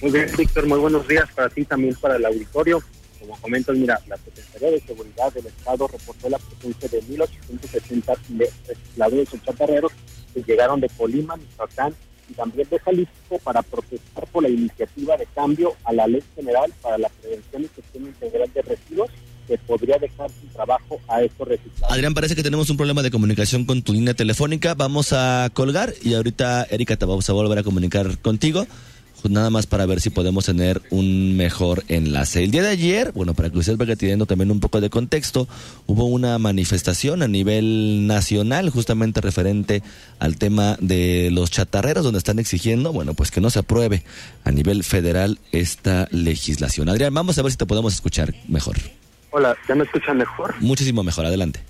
Muy 0.00 0.12
bien, 0.12 0.30
Víctor, 0.38 0.68
muy 0.68 0.78
buenos 0.78 1.08
días 1.08 1.28
para 1.34 1.48
ti 1.48 1.64
también 1.64 1.96
para 2.00 2.14
el 2.14 2.24
auditorio. 2.24 2.80
Como 3.22 3.36
comentas, 3.40 3.76
mira, 3.76 4.00
la 4.08 4.16
Secretaría 4.16 4.72
de 4.72 4.80
Seguridad 4.80 5.32
del 5.32 5.46
Estado 5.46 5.86
reportó 5.86 6.28
la 6.28 6.38
presencia 6.38 6.88
de 6.88 7.02
1.870 7.04 8.18
recicladores 8.66 9.28
o 9.32 9.36
chatarreros 9.38 9.92
que 10.34 10.42
llegaron 10.42 10.80
de 10.80 10.88
Colima, 10.88 11.36
Michoacán 11.36 11.94
y 12.28 12.34
también 12.34 12.68
de 12.68 12.80
Jalisco 12.80 13.38
para 13.44 13.62
protestar 13.62 14.26
por 14.26 14.42
la 14.42 14.48
iniciativa 14.48 15.16
de 15.16 15.26
cambio 15.34 15.74
a 15.84 15.92
la 15.92 16.08
Ley 16.08 16.22
General 16.34 16.72
para 16.82 16.98
la 16.98 17.08
Prevención 17.08 17.62
y 17.62 17.68
Gestión 17.68 18.06
Integral 18.06 18.50
de 18.52 18.62
Residuos 18.62 19.10
que 19.46 19.56
podría 19.58 19.98
dejar 19.98 20.28
sin 20.30 20.48
trabajo 20.50 21.00
a 21.06 21.22
estos 21.22 21.46
recicladores. 21.46 21.92
Adrián, 21.92 22.14
parece 22.14 22.34
que 22.34 22.42
tenemos 22.42 22.70
un 22.70 22.76
problema 22.76 23.02
de 23.02 23.10
comunicación 23.12 23.64
con 23.66 23.82
tu 23.82 23.92
línea 23.92 24.14
telefónica. 24.14 24.74
Vamos 24.74 25.12
a 25.12 25.48
colgar 25.52 25.94
y 26.02 26.14
ahorita, 26.14 26.64
Erika, 26.70 26.96
te 26.96 27.04
vamos 27.04 27.28
a 27.30 27.32
volver 27.32 27.58
a 27.58 27.62
comunicar 27.62 28.18
contigo. 28.18 28.66
Pues 29.22 29.30
nada 29.30 29.50
más 29.50 29.66
para 29.68 29.86
ver 29.86 30.00
si 30.00 30.10
podemos 30.10 30.46
tener 30.46 30.82
un 30.90 31.36
mejor 31.36 31.84
enlace. 31.86 32.42
El 32.42 32.50
día 32.50 32.62
de 32.62 32.70
ayer, 32.70 33.12
bueno, 33.12 33.34
para 33.34 33.50
que 33.50 33.58
usted 33.58 33.76
vaya 33.76 33.94
teniendo 33.94 34.26
también 34.26 34.50
un 34.50 34.58
poco 34.58 34.80
de 34.80 34.90
contexto, 34.90 35.46
hubo 35.86 36.06
una 36.06 36.36
manifestación 36.38 37.22
a 37.22 37.28
nivel 37.28 38.08
nacional 38.08 38.70
justamente 38.70 39.20
referente 39.20 39.84
al 40.18 40.38
tema 40.38 40.76
de 40.80 41.30
los 41.30 41.52
chatarreros 41.52 42.02
donde 42.02 42.18
están 42.18 42.40
exigiendo, 42.40 42.92
bueno, 42.92 43.14
pues 43.14 43.30
que 43.30 43.40
no 43.40 43.48
se 43.48 43.60
apruebe 43.60 44.02
a 44.42 44.50
nivel 44.50 44.82
federal 44.82 45.38
esta 45.52 46.08
legislación. 46.10 46.88
Adrián, 46.88 47.14
vamos 47.14 47.38
a 47.38 47.42
ver 47.42 47.52
si 47.52 47.58
te 47.58 47.66
podemos 47.66 47.94
escuchar 47.94 48.34
mejor. 48.48 48.76
Hola, 49.30 49.56
¿ya 49.68 49.76
me 49.76 49.84
escuchan 49.84 50.18
mejor? 50.18 50.52
Muchísimo 50.60 51.04
mejor, 51.04 51.26
adelante. 51.26 51.60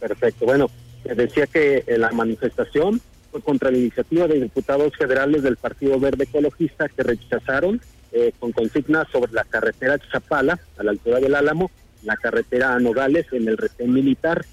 Perfecto, 0.00 0.46
bueno, 0.46 0.70
decía 1.04 1.46
que 1.46 1.84
en 1.86 2.00
la 2.00 2.10
manifestación 2.12 3.02
contra 3.38 3.70
la 3.70 3.78
iniciativa 3.78 4.26
de 4.26 4.40
diputados 4.40 4.96
federales 4.96 5.42
del 5.42 5.56
Partido 5.56 6.00
Verde 6.00 6.24
Ecologista 6.24 6.88
que 6.88 7.02
rechazaron 7.02 7.80
eh, 8.12 8.32
con 8.40 8.50
consignas 8.50 9.06
sobre 9.12 9.32
la 9.32 9.44
carretera 9.44 9.98
Chapala, 10.10 10.58
a 10.78 10.82
la 10.82 10.90
altura 10.90 11.20
del 11.20 11.36
Álamo, 11.36 11.70
la 12.02 12.16
carretera 12.16 12.74
a 12.74 12.80
Nogales, 12.80 13.26
en 13.32 13.46
el 13.46 13.56
retén 13.56 13.92
militar. 13.92 14.44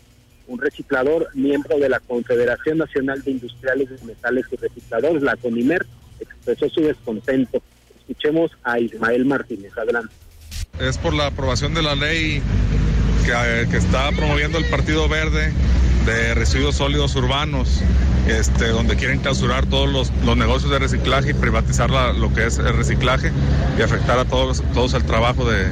Un 0.48 0.62
reciclador, 0.62 1.30
miembro 1.34 1.78
de 1.80 1.90
la 1.90 2.00
Confederación 2.00 2.78
Nacional 2.78 3.24
de 3.24 3.32
Industriales 3.32 3.90
de 3.90 4.06
Metales 4.06 4.46
y 4.52 4.56
Recicladores, 4.58 5.24
la 5.24 5.36
CONIMER, 5.36 5.86
expresó 6.20 6.70
su 6.70 6.82
descontento. 6.82 7.62
Escuchemos 8.00 8.52
a 8.64 8.80
Ismael 8.80 9.26
Martínez. 9.26 9.76
Adelante. 9.78 10.14
Es 10.80 10.98
por 10.98 11.14
la 11.14 11.28
aprobación 11.28 11.74
de 11.74 11.82
la 11.82 11.96
ley 11.96 12.42
que, 13.26 13.32
eh, 13.32 13.68
que 13.70 13.78
está 13.78 14.12
promoviendo 14.12 14.60
el 14.60 14.66
Partido 14.66 15.10
Verde 15.10 15.52
de 16.08 16.34
residuos 16.34 16.76
sólidos 16.76 17.16
urbanos, 17.18 17.82
este, 18.28 18.70
donde 18.70 18.96
quieren 18.96 19.20
clausurar 19.20 19.66
todos 19.66 19.90
los, 19.90 20.12
los 20.26 20.38
negocios 20.38 20.72
de 20.72 20.80
reciclaje 20.80 21.32
y 21.32 21.34
privatizar 21.34 21.90
lo 21.90 22.34
que 22.34 22.48
es 22.48 22.58
el 22.60 22.76
reciclaje 22.78 23.32
y 23.78 23.82
afectar 23.82 24.18
a 24.18 24.24
todos, 24.24 24.64
todos 24.74 24.94
el 24.94 25.04
trabajo 25.04 25.44
de, 25.50 25.68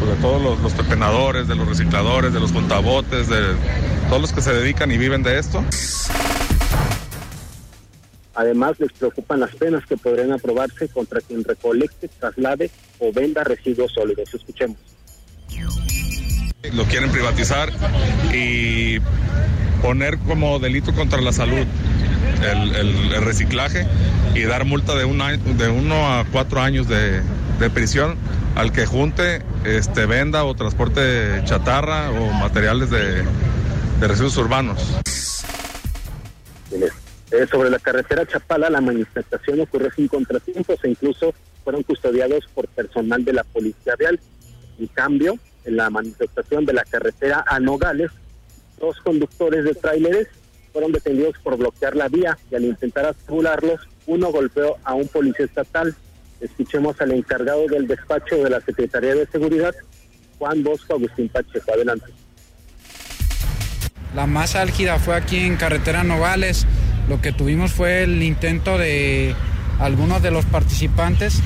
pues, 0.00 0.16
de 0.16 0.22
todos 0.22 0.40
los, 0.42 0.60
los 0.60 0.72
pepenadores, 0.72 1.46
de 1.46 1.54
los 1.54 1.68
recicladores, 1.68 2.32
de 2.32 2.40
los 2.40 2.52
contabotes, 2.52 3.28
de 3.28 3.54
todos 4.08 4.22
los 4.22 4.32
que 4.32 4.40
se 4.40 4.54
dedican 4.54 4.90
y 4.90 4.96
viven 4.96 5.22
de 5.22 5.38
esto. 5.38 5.62
Además, 8.34 8.80
les 8.80 8.92
preocupan 8.92 9.40
las 9.40 9.54
penas 9.56 9.84
que 9.84 9.98
podrían 9.98 10.32
aprobarse 10.32 10.88
contra 10.88 11.20
quien 11.20 11.44
recolecte, 11.44 12.08
traslade 12.08 12.70
o 12.98 13.12
venda 13.12 13.44
residuos 13.44 13.92
sólidos. 13.92 14.32
Escuchemos. 14.32 14.78
Lo 16.74 16.84
quieren 16.84 17.10
privatizar 17.10 17.70
y 18.32 18.98
poner 19.82 20.18
como 20.18 20.58
delito 20.58 20.92
contra 20.94 21.20
la 21.20 21.32
salud 21.32 21.66
el, 22.42 23.24
reciclaje 23.24 23.86
y 24.34 24.42
dar 24.42 24.64
multa 24.64 24.94
de, 24.94 25.04
un 25.04 25.20
año- 25.20 25.38
de 25.56 25.68
uno 25.68 26.12
a 26.12 26.24
cuatro 26.30 26.60
años 26.60 26.88
de, 26.88 27.22
de 27.58 27.70
prisión 27.70 28.16
al 28.54 28.72
que 28.72 28.86
junte, 28.86 29.42
este, 29.64 30.06
venda 30.06 30.44
o 30.44 30.54
transporte 30.54 31.42
chatarra 31.44 32.10
o 32.10 32.32
materiales 32.32 32.90
de, 32.90 33.22
de 34.00 34.08
residuos 34.08 34.36
urbanos. 34.38 34.96
Eh, 37.32 37.46
sobre 37.50 37.70
la 37.70 37.78
carretera 37.78 38.24
Chapala, 38.26 38.70
la 38.70 38.80
manifestación 38.80 39.60
ocurrió 39.60 39.90
sin 39.94 40.08
contratiempos 40.08 40.78
e 40.84 40.90
incluso 40.90 41.34
fueron 41.64 41.82
custodiados 41.82 42.46
por 42.54 42.68
personal 42.68 43.24
de 43.24 43.32
la 43.32 43.44
Policía 43.44 43.94
Real. 43.98 44.18
En 44.78 44.86
cambio, 44.88 45.38
en 45.66 45.76
la 45.76 45.90
manifestación 45.90 46.64
de 46.64 46.72
la 46.72 46.84
carretera 46.84 47.44
a 47.46 47.60
Nogales, 47.60 48.10
dos 48.78 48.98
conductores 49.00 49.64
de 49.64 49.74
tráileres 49.74 50.28
fueron 50.72 50.92
detenidos 50.92 51.34
por 51.42 51.56
bloquear 51.56 51.96
la 51.96 52.08
vía 52.08 52.38
y 52.50 52.54
al 52.54 52.64
intentar 52.64 53.06
asegurarlos, 53.06 53.80
uno 54.06 54.30
golpeó 54.30 54.76
a 54.84 54.94
un 54.94 55.08
policía 55.08 55.46
estatal. 55.46 55.94
Escuchemos 56.40 57.00
al 57.00 57.12
encargado 57.12 57.66
del 57.66 57.86
despacho 57.86 58.36
de 58.36 58.50
la 58.50 58.60
Secretaría 58.60 59.14
de 59.14 59.26
Seguridad, 59.26 59.74
Juan 60.38 60.62
Bosco 60.62 60.94
Agustín 60.94 61.28
Pacheco. 61.28 61.72
Adelante. 61.72 62.06
La 64.14 64.26
más 64.26 64.54
álgida 64.54 64.98
fue 64.98 65.16
aquí 65.16 65.38
en 65.38 65.56
Carretera 65.56 66.04
Nogales. 66.04 66.66
Lo 67.08 67.20
que 67.20 67.32
tuvimos 67.32 67.72
fue 67.72 68.02
el 68.02 68.22
intento 68.22 68.78
de 68.78 69.34
algunos 69.78 70.22
de 70.22 70.30
los 70.30 70.44
participantes 70.44 71.42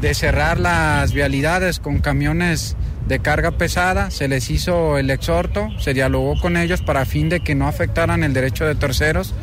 de 0.00 0.14
cerrar 0.14 0.60
las 0.60 1.12
vialidades 1.12 1.80
con 1.80 1.98
camiones 1.98 2.76
de 3.06 3.20
carga 3.20 3.52
pesada. 3.52 4.10
Se 4.10 4.28
les 4.28 4.50
hizo 4.50 4.98
el 4.98 5.10
exhorto, 5.10 5.68
se 5.78 5.94
dialogó 5.94 6.38
con 6.40 6.56
ellos 6.56 6.82
para 6.82 7.04
fin 7.04 7.28
de 7.28 7.40
que 7.40 7.54
no 7.54 7.68
afectaran 7.68 8.24
el 8.24 8.32
derecho 8.32 8.66
de 8.66 8.74
terceros. 8.74 9.34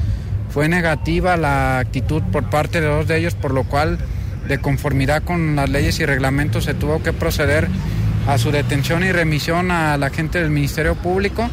Fue 0.49 0.67
negativa 0.69 1.37
la 1.37 1.79
actitud 1.79 2.21
por 2.31 2.49
parte 2.49 2.81
de 2.81 2.87
dos 2.87 3.07
de 3.07 3.17
ellos, 3.17 3.35
por 3.35 3.53
lo 3.53 3.63
cual, 3.63 3.97
de 4.47 4.59
conformidad 4.59 5.23
con 5.23 5.55
las 5.55 5.69
leyes 5.69 5.99
y 5.99 6.05
reglamentos, 6.05 6.65
se 6.65 6.73
tuvo 6.73 7.01
que 7.01 7.13
proceder 7.13 7.67
a 8.27 8.37
su 8.37 8.51
detención 8.51 9.03
y 9.03 9.11
remisión 9.11 9.71
a 9.71 9.97
la 9.97 10.09
gente 10.09 10.39
del 10.39 10.51
Ministerio 10.51 10.95
Público. 10.95 11.49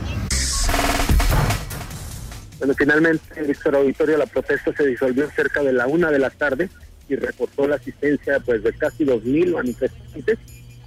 Bueno, 2.58 2.74
finalmente, 2.76 3.42
Víctor 3.42 3.76
Auditorio, 3.76 4.18
la 4.18 4.26
protesta 4.26 4.70
se 4.76 4.86
disolvió 4.86 5.30
cerca 5.30 5.62
de 5.62 5.72
la 5.72 5.86
una 5.86 6.10
de 6.10 6.18
la 6.18 6.28
tarde 6.28 6.68
y 7.08 7.16
reportó 7.16 7.66
la 7.66 7.76
asistencia 7.76 8.38
pues 8.40 8.62
de 8.62 8.72
casi 8.74 9.04
2.000 9.04 9.54
manifestantes 9.54 10.38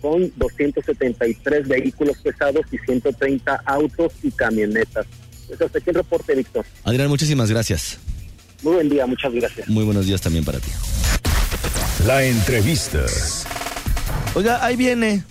con 0.03 0.33
273 0.35 1.65
vehículos 1.65 2.17
pesados 2.17 2.65
y 2.73 2.77
130 2.77 3.63
autos 3.65 4.11
y 4.21 4.31
camionetas. 4.31 5.05
Pues 5.47 5.61
hasta 5.61 5.79
aquí 5.79 5.91
el 5.91 5.95
reporte, 5.95 6.35
Víctor. 6.35 6.65
Adrián, 6.83 7.07
muchísimas 7.07 7.49
gracias. 7.49 7.99
Muy 8.63 8.73
buen 8.73 8.89
día, 8.89 9.07
muchas 9.07 9.33
gracias. 9.33 9.69
Muy 9.69 9.85
buenos 9.85 10.05
días 10.05 10.19
también 10.19 10.43
para 10.43 10.59
ti. 10.59 10.69
La 12.05 12.25
entrevista. 12.25 12.99
Oiga, 14.35 14.65
ahí 14.65 14.75
viene. 14.75 15.23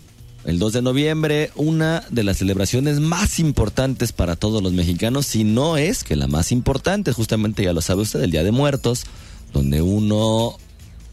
el 0.46 0.58
2 0.58 0.72
de 0.72 0.80
noviembre, 0.80 1.50
una 1.54 2.02
de 2.08 2.24
las 2.24 2.38
celebraciones 2.38 2.98
más 2.98 3.40
importantes 3.40 4.12
para 4.12 4.36
todos 4.36 4.62
los 4.62 4.72
mexicanos, 4.72 5.26
si 5.26 5.44
no 5.44 5.76
es 5.76 6.02
que 6.02 6.16
la 6.16 6.28
más 6.28 6.50
importante, 6.50 7.12
justamente 7.12 7.62
ya 7.62 7.74
lo 7.74 7.82
sabe 7.82 8.00
usted, 8.00 8.22
el 8.22 8.30
Día 8.30 8.42
de 8.42 8.52
Muertos, 8.52 9.04
donde 9.52 9.82
uno 9.82 10.56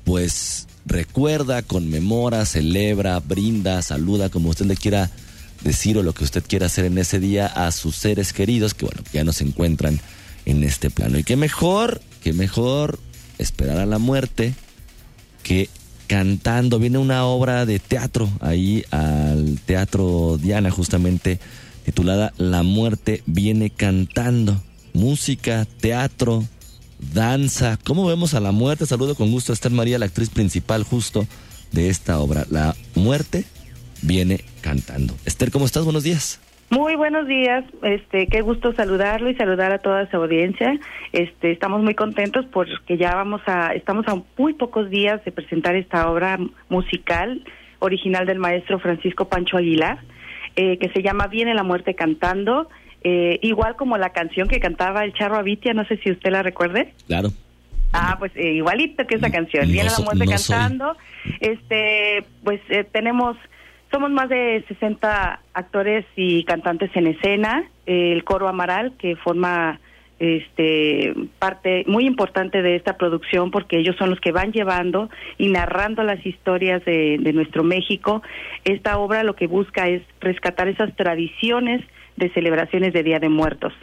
pues 0.05 0.68
recuerda, 0.89 1.61
conmemora, 1.61 2.45
celebra, 2.45 3.19
brinda, 3.19 3.81
saluda, 3.81 4.29
como 4.29 4.49
usted 4.49 4.65
le 4.65 4.75
quiera 4.75 5.09
decir 5.63 5.97
o 5.97 6.03
lo 6.03 6.13
que 6.13 6.23
usted 6.23 6.43
quiera 6.45 6.65
hacer 6.65 6.85
en 6.85 6.97
ese 6.97 7.19
día 7.19 7.45
a 7.45 7.71
sus 7.71 7.95
seres 7.95 8.33
queridos 8.33 8.73
que 8.73 8.85
bueno, 8.85 9.01
ya 9.13 9.23
no 9.23 9.33
se 9.33 9.43
encuentran 9.43 9.99
en 10.45 10.63
este 10.63 10.89
plano. 10.89 11.17
Y 11.17 11.23
qué 11.23 11.35
mejor, 11.35 12.01
qué 12.21 12.33
mejor 12.33 12.99
esperar 13.37 13.77
a 13.77 13.85
la 13.85 13.99
muerte 13.99 14.53
que 15.43 15.69
cantando. 16.07 16.79
Viene 16.79 16.97
una 16.97 17.25
obra 17.25 17.65
de 17.65 17.79
teatro 17.79 18.29
ahí 18.41 18.83
al 18.91 19.59
Teatro 19.65 20.37
Diana 20.41 20.71
justamente 20.71 21.39
titulada 21.85 22.33
La 22.37 22.63
muerte 22.63 23.23
viene 23.25 23.69
cantando. 23.69 24.61
Música, 24.93 25.67
teatro, 25.79 26.45
danza. 26.99 27.77
¿Cómo 27.85 28.05
vemos 28.05 28.33
a 28.33 28.39
la 28.39 28.51
muerte? 28.51 28.85
Saludo 28.85 29.15
con 29.15 29.31
gusto 29.31 29.51
a 29.51 29.55
Esther 29.55 29.71
María, 29.71 29.97
la 29.99 30.05
actriz 30.05 30.29
principal 30.29 30.83
justo 30.83 31.25
de 31.71 31.89
esta 31.89 32.19
obra. 32.19 32.45
La 32.49 32.75
muerte 32.95 33.45
viene 34.01 34.41
cantando. 34.61 35.13
Esther, 35.25 35.51
¿cómo 35.51 35.65
estás? 35.65 35.83
Buenos 35.83 36.03
días. 36.03 36.39
Muy 36.71 36.95
buenos 36.95 37.25
días, 37.25 37.65
este, 37.81 38.27
qué 38.27 38.41
gusto 38.41 38.73
saludarlo 38.73 39.31
y 39.31 39.35
saludar 39.35 39.71
a 39.71 39.79
toda 39.79 40.07
su 40.11 40.17
audiencia. 40.17 40.79
Este, 41.13 41.49
estamos 41.49 41.81
muy 41.81 41.95
contentos 41.95 42.45
porque 42.45 42.95
ya 42.95 43.15
vamos 43.15 43.41
a, 43.47 43.73
estamos 43.73 44.07
a 44.07 44.21
muy 44.37 44.53
pocos 44.53 44.87
días 44.91 45.25
de 45.25 45.31
presentar 45.31 45.75
esta 45.75 46.07
obra 46.11 46.37
musical 46.69 47.43
original 47.79 48.27
del 48.27 48.37
maestro 48.37 48.77
Francisco 48.77 49.29
Pancho 49.29 49.57
Aguilar, 49.57 49.97
eh, 50.55 50.77
que 50.77 50.89
se 50.89 51.01
llama 51.01 51.25
Viene 51.25 51.55
la 51.55 51.63
muerte 51.63 51.95
cantando, 51.95 52.69
eh, 53.03 53.39
igual 53.41 53.75
como 53.75 53.97
la 53.97 54.09
canción 54.09 54.47
que 54.47 54.59
cantaba 54.59 55.03
el 55.03 55.13
Charro 55.13 55.37
Avitia, 55.37 55.73
no 55.73 55.85
sé 55.85 55.97
si 55.97 56.11
usted 56.11 56.31
la 56.31 56.43
recuerde. 56.43 56.93
Claro. 57.07 57.29
Ah, 57.91 58.17
pues 58.19 58.31
eh, 58.35 58.53
igualito 58.53 59.07
que 59.07 59.15
esa 59.15 59.31
canción, 59.31 59.67
Viene 59.67 59.89
la 59.89 60.03
muerte 60.03 60.25
cantando. 60.25 60.95
Este, 61.39 62.23
pues 62.43 62.61
tenemos 62.91 63.35
somos 63.91 64.11
más 64.11 64.29
de 64.29 64.63
60 64.67 65.39
actores 65.53 66.05
y 66.15 66.43
cantantes 66.43 66.91
en 66.95 67.07
escena. 67.07 67.67
El 67.85 68.23
coro 68.23 68.47
Amaral, 68.47 68.93
que 68.99 69.15
forma 69.15 69.79
este 70.19 71.13
parte 71.39 71.85
muy 71.87 72.05
importante 72.05 72.61
de 72.61 72.75
esta 72.75 72.97
producción 72.97 73.51
porque 73.51 73.77
ellos 73.77 73.95
son 73.97 74.09
los 74.09 74.19
que 74.19 74.33
van 74.33 74.51
llevando 74.51 75.09
y 75.37 75.47
narrando 75.47 76.03
las 76.03 76.23
historias 76.25 76.83
de, 76.85 77.17
nuestro 77.33 77.63
México. 77.63 78.21
Esta 78.65 78.97
obra 78.97 79.23
lo 79.23 79.35
que 79.35 79.47
busca 79.47 79.87
es 79.87 80.03
rescatar 80.19 80.67
esas 80.67 80.93
tradiciones 80.95 81.81
de 82.19 82.29
celebraciones 82.29 82.93
de 82.93 83.01
Día 83.01 83.19
de 83.19 83.29
Muertos, 83.29 83.73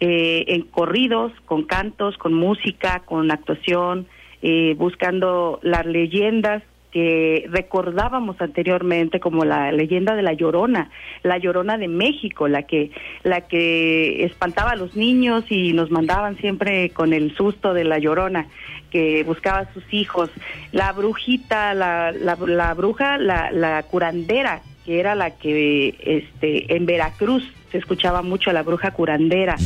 eh, 0.00 0.44
en 0.48 0.62
corridos, 0.62 1.32
con 1.44 1.64
cantos, 1.64 2.18
con 2.18 2.34
música, 2.34 3.02
con 3.04 3.30
actuación, 3.30 4.08
eh, 4.42 4.74
buscando 4.76 5.60
las 5.62 5.86
leyendas 5.86 6.64
que 6.90 7.46
recordábamos 7.48 8.38
anteriormente 8.40 9.18
como 9.18 9.44
la 9.44 9.72
leyenda 9.72 10.14
de 10.14 10.22
la 10.22 10.34
Llorona, 10.34 10.90
la 11.22 11.38
Llorona 11.38 11.78
de 11.78 11.88
México, 11.88 12.48
la 12.48 12.64
que 12.64 12.90
la 13.22 13.42
que 13.42 14.24
espantaba 14.24 14.72
a 14.72 14.76
los 14.76 14.94
niños 14.94 15.44
y 15.48 15.72
nos 15.72 15.90
mandaban 15.90 16.36
siempre 16.36 16.90
con 16.90 17.14
el 17.14 17.34
susto 17.34 17.72
de 17.72 17.84
la 17.84 17.98
Llorona 17.98 18.46
que 18.90 19.24
buscaba 19.24 19.60
a 19.60 19.72
sus 19.72 19.84
hijos, 19.94 20.30
la 20.70 20.92
brujita, 20.92 21.72
la, 21.72 22.12
la, 22.12 22.74
bruja, 22.74 23.16
la, 23.16 23.50
la 23.50 23.82
curandera, 23.84 24.60
que 24.84 25.00
era 25.00 25.14
la 25.14 25.30
que 25.30 25.94
este 26.02 26.76
en 26.76 26.84
Veracruz 26.84 27.42
se 27.72 27.78
escuchaba 27.78 28.22
mucho 28.22 28.52
la 28.52 28.62
bruja 28.62 28.92
curandera, 28.92 29.56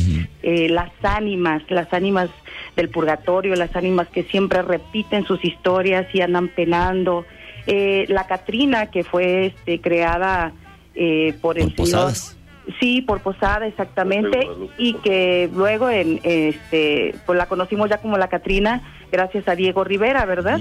eh, 0.41 0.69
las 0.69 0.91
ánimas, 1.03 1.61
las 1.69 1.93
ánimas 1.93 2.29
del 2.75 2.89
purgatorio, 2.89 3.53
las 3.55 3.75
ánimas 3.75 4.07
que 4.07 4.23
siempre 4.23 4.61
repiten 4.61 5.25
sus 5.25 5.43
historias 5.43 6.07
y 6.13 6.21
andan 6.21 6.47
penando. 6.47 7.25
Eh, 7.67 8.05
la 8.07 8.25
Catrina, 8.25 8.87
que 8.87 9.03
fue 9.03 9.47
este, 9.47 9.81
creada 9.81 10.53
eh, 10.95 11.35
por 11.41 11.59
el 11.59 11.73
Posadas. 11.73 12.37
Sí, 12.79 13.01
por 13.01 13.21
Posada, 13.21 13.65
exactamente, 13.67 14.39
y 14.77 14.93
que 14.95 15.49
luego 15.53 15.89
en, 15.89 16.19
este, 16.23 17.15
pues 17.25 17.37
la 17.37 17.45
conocimos 17.45 17.89
ya 17.89 17.99
como 17.99 18.17
la 18.17 18.27
Catrina, 18.27 18.81
gracias 19.09 19.47
a 19.47 19.55
Diego 19.55 19.85
Rivera, 19.85 20.25
¿verdad? 20.25 20.59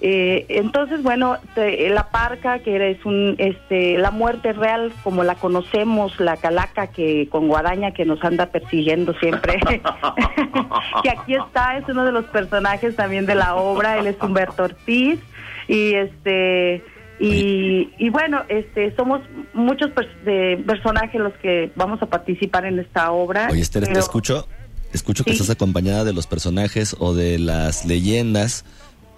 Eh, 0.00 0.46
entonces, 0.48 1.02
bueno, 1.02 1.38
la 1.56 2.10
parca, 2.10 2.60
que 2.60 2.90
es 2.90 3.04
un, 3.04 3.34
este, 3.38 3.98
la 3.98 4.12
muerte 4.12 4.52
real 4.52 4.92
como 5.02 5.24
la 5.24 5.34
conocemos, 5.34 6.18
la 6.20 6.36
calaca 6.36 6.88
que 6.88 7.28
con 7.28 7.48
guadaña 7.48 7.92
que 7.92 8.04
nos 8.04 8.22
anda 8.22 8.46
persiguiendo 8.46 9.12
siempre, 9.14 9.58
que 11.02 11.10
aquí 11.10 11.34
está, 11.34 11.78
es 11.78 11.88
uno 11.88 12.04
de 12.04 12.12
los 12.12 12.26
personajes 12.26 12.94
también 12.94 13.26
de 13.26 13.34
la 13.34 13.56
obra, 13.56 13.98
él 13.98 14.06
es 14.06 14.16
Humberto 14.22 14.64
Ortiz 14.64 15.18
y 15.66 15.94
este 15.94 16.84
y, 17.18 17.92
y 17.98 18.10
bueno, 18.10 18.42
este 18.48 18.94
somos 18.94 19.20
muchos 19.52 19.90
de 20.24 20.62
personajes 20.64 21.20
los 21.20 21.34
que 21.34 21.72
vamos 21.74 22.00
a 22.02 22.06
participar 22.06 22.64
en 22.66 22.78
esta 22.78 23.10
obra. 23.10 23.48
Oye, 23.50 23.62
Esther, 23.62 23.88
te 23.88 23.98
escucho, 23.98 24.46
escucho 24.92 25.24
que 25.24 25.32
estás 25.32 25.50
acompañada 25.50 26.04
de 26.04 26.12
los 26.12 26.28
personajes 26.28 26.94
o 27.00 27.14
de 27.14 27.40
las 27.40 27.84
leyendas 27.84 28.64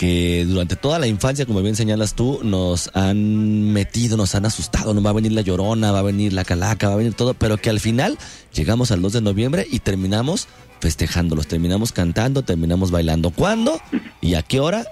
que 0.00 0.46
durante 0.46 0.76
toda 0.76 0.98
la 0.98 1.08
infancia, 1.08 1.44
como 1.44 1.60
bien 1.60 1.76
señalas 1.76 2.14
tú, 2.14 2.40
nos 2.42 2.90
han 2.96 3.70
metido, 3.74 4.16
nos 4.16 4.34
han 4.34 4.46
asustado, 4.46 4.94
no 4.94 5.02
va 5.02 5.10
a 5.10 5.12
venir 5.12 5.32
la 5.32 5.42
llorona, 5.42 5.92
va 5.92 5.98
a 5.98 6.02
venir 6.02 6.32
la 6.32 6.42
calaca, 6.42 6.88
va 6.88 6.94
a 6.94 6.96
venir 6.96 7.12
todo, 7.12 7.34
pero 7.34 7.58
que 7.58 7.68
al 7.68 7.80
final 7.80 8.16
llegamos 8.54 8.92
al 8.92 9.02
2 9.02 9.12
de 9.12 9.20
noviembre 9.20 9.66
y 9.70 9.80
terminamos 9.80 10.48
festejándolos, 10.80 11.48
terminamos 11.48 11.92
cantando, 11.92 12.40
terminamos 12.40 12.90
bailando. 12.90 13.28
¿Cuándo 13.28 13.78
y 14.22 14.36
a 14.36 14.42
qué 14.42 14.58
hora 14.58 14.86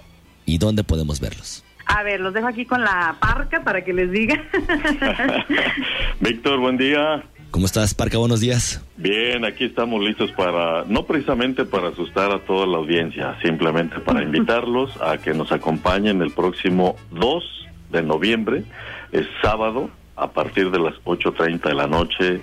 y 0.45 0.59
dónde 0.59 0.85
podemos 0.85 1.21
verlos? 1.21 1.65
A 1.87 2.03
ver, 2.03 2.21
los 2.21 2.35
dejo 2.35 2.47
aquí 2.47 2.67
con 2.67 2.83
la 2.83 3.17
parca 3.19 3.65
para 3.65 3.83
que 3.83 3.95
les 3.95 4.13
diga. 4.13 4.45
Víctor, 6.21 6.61
buen 6.61 6.77
día. 6.77 7.25
¿Cómo 7.51 7.65
estás, 7.65 7.95
Parca? 7.95 8.19
Buenos 8.19 8.41
días. 8.41 8.85
Bien, 8.97 9.45
aquí 9.45 9.65
estamos 9.65 10.03
listos 10.05 10.31
para, 10.33 10.85
no 10.85 11.05
precisamente 11.05 11.65
para 11.65 11.89
asustar 11.89 12.31
a 12.31 12.41
toda 12.41 12.67
la 12.67 12.77
audiencia, 12.77 13.39
simplemente 13.43 14.01
para 14.01 14.23
invitarlos 14.25 14.91
a 15.01 15.19
que 15.19 15.33
nos 15.33 15.51
acompañen 15.51 16.21
el 16.21 16.31
próximo 16.31 16.97
2 17.13 17.45
de 17.91 18.03
noviembre, 18.03 18.65
es 19.13 19.27
sábado, 19.43 19.91
a 20.15 20.31
partir 20.31 20.71
de 20.71 20.79
las 20.79 20.95
8.30 21.05 21.69
de 21.69 21.75
la 21.75 21.87
noche, 21.87 22.41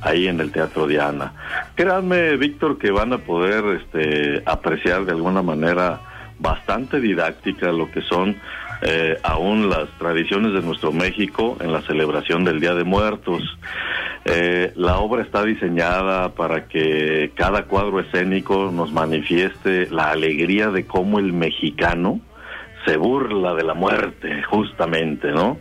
ahí 0.00 0.26
en 0.26 0.40
el 0.40 0.52
Teatro 0.52 0.86
Diana. 0.86 1.34
Créanme, 1.74 2.36
Víctor, 2.36 2.78
que 2.78 2.90
van 2.90 3.12
a 3.12 3.18
poder 3.18 3.80
este, 3.80 4.42
apreciar 4.46 5.04
de 5.04 5.12
alguna 5.12 5.42
manera 5.42 6.00
bastante 6.38 7.00
didáctica 7.00 7.72
lo 7.72 7.90
que 7.90 8.02
son 8.02 8.36
eh, 8.82 9.18
aún 9.22 9.70
las 9.70 9.88
tradiciones 9.98 10.52
de 10.52 10.60
nuestro 10.60 10.92
México 10.92 11.56
en 11.60 11.72
la 11.72 11.82
celebración 11.82 12.44
del 12.44 12.60
Día 12.60 12.74
de 12.74 12.84
Muertos. 12.84 13.42
Eh, 14.24 14.72
la 14.76 14.98
obra 14.98 15.22
está 15.22 15.44
diseñada 15.44 16.30
para 16.30 16.66
que 16.66 17.30
cada 17.34 17.62
cuadro 17.64 18.00
escénico 18.00 18.70
nos 18.72 18.92
manifieste 18.92 19.88
la 19.90 20.10
alegría 20.10 20.70
de 20.70 20.86
cómo 20.86 21.18
el 21.18 21.32
mexicano 21.32 22.20
se 22.84 22.96
burla 22.96 23.54
de 23.54 23.64
la 23.64 23.74
muerte, 23.74 24.42
justamente, 24.44 25.32
¿no? 25.32 25.58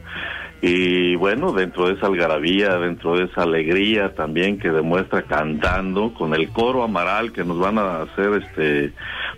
Y 0.68 1.16
bueno, 1.16 1.52
dentro 1.52 1.88
de 1.88 1.94
esa 1.94 2.08
algarabía, 2.08 2.80
dentro 2.80 3.16
de 3.16 3.26
esa 3.26 3.44
alegría 3.44 4.16
también 4.16 4.58
que 4.58 4.70
demuestra 4.70 5.22
cantando 5.22 6.12
con 6.16 6.34
el 6.34 6.50
coro 6.50 6.82
amaral 6.82 7.32
que 7.34 7.44
nos 7.44 7.60
van 7.60 7.78
a 7.78 8.02
hacer 8.02 8.42
este 8.42 8.92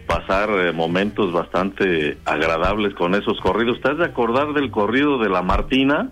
pasar 0.08 0.50
eh, 0.52 0.72
momentos 0.72 1.34
bastante 1.34 2.18
agradables 2.24 2.94
con 2.94 3.14
esos 3.14 3.38
corridos. 3.42 3.76
¿Estás 3.76 3.98
de 3.98 4.06
acordar 4.06 4.54
del 4.54 4.72
corrido 4.72 5.20
de 5.20 5.28
la 5.28 5.42
Martina? 5.42 6.12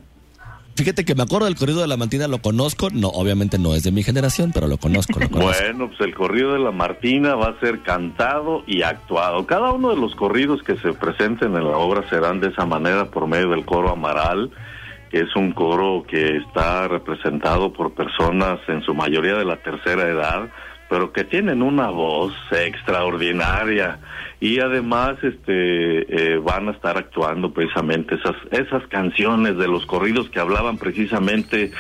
Fíjate 0.76 1.06
que 1.06 1.16
me 1.16 1.24
acuerdo 1.24 1.46
del 1.46 1.56
corrido 1.56 1.80
de 1.80 1.88
la 1.88 1.96
Martina, 1.96 2.28
lo 2.28 2.40
conozco, 2.40 2.90
no, 2.92 3.08
obviamente 3.08 3.58
no 3.58 3.74
es 3.74 3.84
de 3.84 3.94
mi 3.94 4.04
generación, 4.04 4.52
pero 4.54 4.68
lo 4.68 4.78
conozco, 4.78 5.18
lo 5.18 5.30
conozco. 5.32 5.64
bueno, 5.64 5.88
pues 5.88 6.02
el 6.02 6.14
corrido 6.14 6.52
de 6.52 6.60
la 6.60 6.72
Martina 6.72 7.36
va 7.36 7.52
a 7.52 7.60
ser 7.62 7.84
cantado 7.84 8.66
y 8.68 8.82
actuado. 8.82 9.46
Cada 9.46 9.72
uno 9.72 9.92
de 9.92 9.96
los 9.96 10.14
corridos 10.16 10.62
que 10.64 10.76
se 10.80 10.92
presenten 10.92 11.56
en 11.56 11.64
la 11.64 11.78
obra 11.78 12.04
serán 12.10 12.42
de 12.42 12.50
esa 12.50 12.66
manera 12.66 13.06
por 13.12 13.28
medio 13.28 13.52
del 13.52 13.64
coro 13.64 13.90
Amaral, 13.94 14.52
es 15.18 15.36
un 15.36 15.54
coro 15.54 16.06
que 16.08 16.38
está 16.38 16.88
representado 16.88 17.72
por 17.72 17.94
personas 17.94 18.60
en 18.68 18.82
su 18.82 18.94
mayoría 18.94 19.36
de 19.36 19.46
la 19.46 19.58
tercera 19.58 20.04
edad, 20.10 20.50
pero 20.90 21.14
que 21.14 21.24
tienen 21.24 21.62
una 21.62 21.90
voz 21.90 22.34
extraordinaria. 22.52 24.00
Y 24.42 24.60
además 24.60 25.16
este 25.24 26.34
eh, 26.34 26.38
van 26.38 26.68
a 26.68 26.72
estar 26.72 26.98
actuando 26.98 27.54
precisamente 27.54 28.16
esas 28.16 28.36
esas 28.52 28.86
canciones 28.88 29.58
de 29.58 29.68
los 29.68 29.86
corridos 29.86 30.30
que 30.30 30.42
hablaban 30.42 30.78
precisamente 30.78 31.72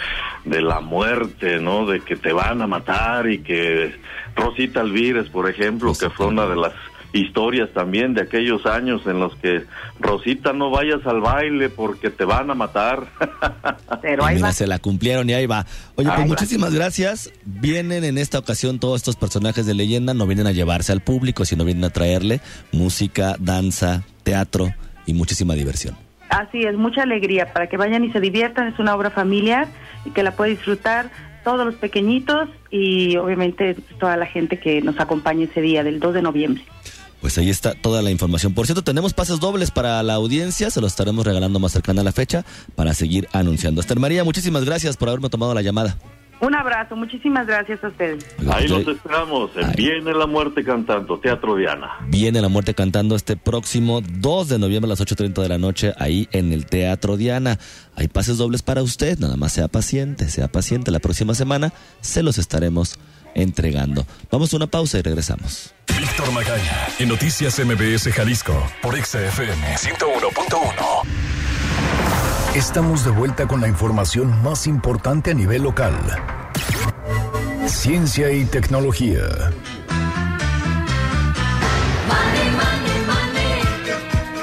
de 0.45 0.62
la 0.62 0.80
muerte 0.80 1.60
no 1.60 1.86
de 1.86 2.00
que 2.00 2.15
te 2.15 2.32
van 2.32 2.62
a 2.62 2.67
matar 2.67 3.30
y 3.30 3.39
que 3.39 3.93
Rosita 4.36 4.80
Alvírez 4.80 5.30
por 5.30 5.50
ejemplo 5.50 5.91
que 6.00 6.10
fue 6.10 6.28
una 6.28 6.45
de 6.45 6.56
las 6.56 6.74
historias 7.15 7.69
también 7.73 8.13
de 8.13 8.21
aquellos 8.21 8.65
años 8.65 9.01
en 9.06 9.19
los 9.19 9.36
que 9.38 9.63
Rosita 9.99 10.54
no 10.54 10.69
vayas 10.69 11.06
al 11.06 11.21
baile 11.21 11.69
porque 11.69 12.10
te 12.10 12.25
van 12.25 12.49
a 12.49 12.56
matar. 12.56 13.08
Pero 14.01 14.25
ahí 14.25 14.36
Mira, 14.36 14.51
se 14.51 14.67
la 14.67 14.80
cumplieron 14.80 15.30
y 15.30 15.34
ahí 15.34 15.45
va. 15.45 15.65
Oye, 15.95 16.10
pues 16.13 16.28
muchísimas 16.28 16.73
gracias. 16.73 17.32
Vienen 17.45 18.04
en 18.04 18.17
esta 18.17 18.39
ocasión 18.39 18.80
todos 18.80 18.97
estos 18.97 19.15
personajes 19.15 19.65
de 19.65 19.73
leyenda, 19.73 20.13
no 20.13 20.28
vienen 20.28 20.47
a 20.47 20.51
llevarse 20.51 20.91
al 20.91 21.01
público, 21.01 21.45
sino 21.45 21.63
vienen 21.65 21.86
a 21.86 21.89
traerle 21.89 22.41
música, 22.71 23.36
danza, 23.39 24.04
teatro 24.23 24.71
y 25.06 25.13
muchísima 25.13 25.54
diversión. 25.54 25.95
Así 26.30 26.63
es, 26.63 26.75
mucha 26.75 27.04
alegría 27.04 27.54
para 27.54 27.67
que 27.67 27.78
vayan 27.78 28.04
y 28.04 28.12
se 28.12 28.19
diviertan. 28.19 28.67
Es 28.67 28.80
una 28.80 28.95
obra 28.95 29.12
familiar 29.12 29.67
y 30.06 30.10
que 30.10 30.23
la 30.23 30.32
puede 30.32 30.51
disfrutar 30.51 31.10
todos 31.45 31.65
los 31.65 31.75
pequeñitos 31.75 32.49
y 32.71 33.15
obviamente 33.17 33.75
toda 33.99 34.17
la 34.17 34.25
gente 34.25 34.60
que 34.60 34.82
nos 34.82 34.99
acompañe 34.99 35.45
ese 35.45 35.62
día 35.62 35.84
del 35.84 35.99
2 35.99 36.15
de 36.15 36.21
noviembre. 36.23 36.63
Pues 37.26 37.40
ahí 37.40 37.50
está 37.50 37.74
toda 37.74 38.04
la 38.04 38.12
información. 38.12 38.54
Por 38.54 38.68
cierto, 38.68 38.84
tenemos 38.84 39.16
pases 39.16 39.40
dobles 39.40 39.72
para 39.72 40.04
la 40.04 40.14
audiencia, 40.14 40.70
se 40.70 40.80
los 40.80 40.92
estaremos 40.92 41.26
regalando 41.26 41.60
más 41.60 41.72
cercana 41.72 42.02
a 42.02 42.04
la 42.04 42.12
fecha 42.12 42.46
para 42.76 42.94
seguir 42.94 43.28
anunciando. 43.34 43.82
Esther 43.82 44.00
María, 44.00 44.24
muchísimas 44.24 44.64
gracias 44.64 44.96
por 44.96 45.10
haberme 45.10 45.30
tomado 45.30 45.56
la 45.56 45.64
llamada. 45.64 45.98
Un 46.40 46.54
abrazo, 46.54 46.96
muchísimas 46.96 47.48
gracias 47.48 47.84
a 47.84 47.88
ustedes. 47.88 48.24
Ahí 48.48 48.68
los 48.68 48.88
esperamos, 48.88 49.50
en 49.56 49.72
Viene 49.72 50.14
la 50.14 50.28
Muerte 50.28 50.64
Cantando, 50.64 51.18
Teatro 51.18 51.56
Diana. 51.56 51.98
Viene 52.10 52.42
la 52.42 52.48
Muerte 52.48 52.76
Cantando 52.76 53.16
este 53.16 53.36
próximo 53.36 54.02
2 54.02 54.48
de 54.48 54.60
noviembre 54.60 54.88
a 54.90 54.94
las 54.94 55.02
8.30 55.02 55.42
de 55.42 55.50
la 55.50 55.58
noche, 55.58 55.94
ahí 55.98 56.30
en 56.32 56.54
el 56.54 56.68
Teatro 56.68 57.18
Diana. 57.18 57.58
Hay 57.96 58.08
pases 58.08 58.38
dobles 58.38 58.62
para 58.62 58.84
usted, 58.84 59.18
nada 59.18 59.36
más 59.36 59.52
sea 59.52 59.68
paciente, 59.68 60.30
sea 60.30 60.48
paciente. 60.48 60.92
La 60.92 61.00
próxima 61.00 61.34
semana 61.34 61.74
se 62.02 62.22
los 62.22 62.38
estaremos 62.38 63.00
entregando. 63.36 64.06
Vamos 64.32 64.52
a 64.54 64.58
una 64.58 64.67
pausa 64.67 64.98
y 64.98 65.04
regresamos. 65.04 65.74
Víctor 66.00 66.32
Magaña, 66.32 66.88
en 66.98 67.10
Noticias 67.10 67.60
MBS 67.60 68.12
Jalisco, 68.12 68.54
por 68.82 68.95
XFM 68.95 69.76
101.1. 69.76 71.06
Estamos 72.56 73.06
de 73.06 73.12
vuelta 73.12 73.48
con 73.48 73.62
la 73.62 73.67
información 73.67 74.41
más 74.41 74.65
importante 74.65 75.32
a 75.32 75.34
nivel 75.34 75.63
local. 75.63 75.93
Ciencia 77.67 78.32
y 78.32 78.45
tecnología. 78.45 79.21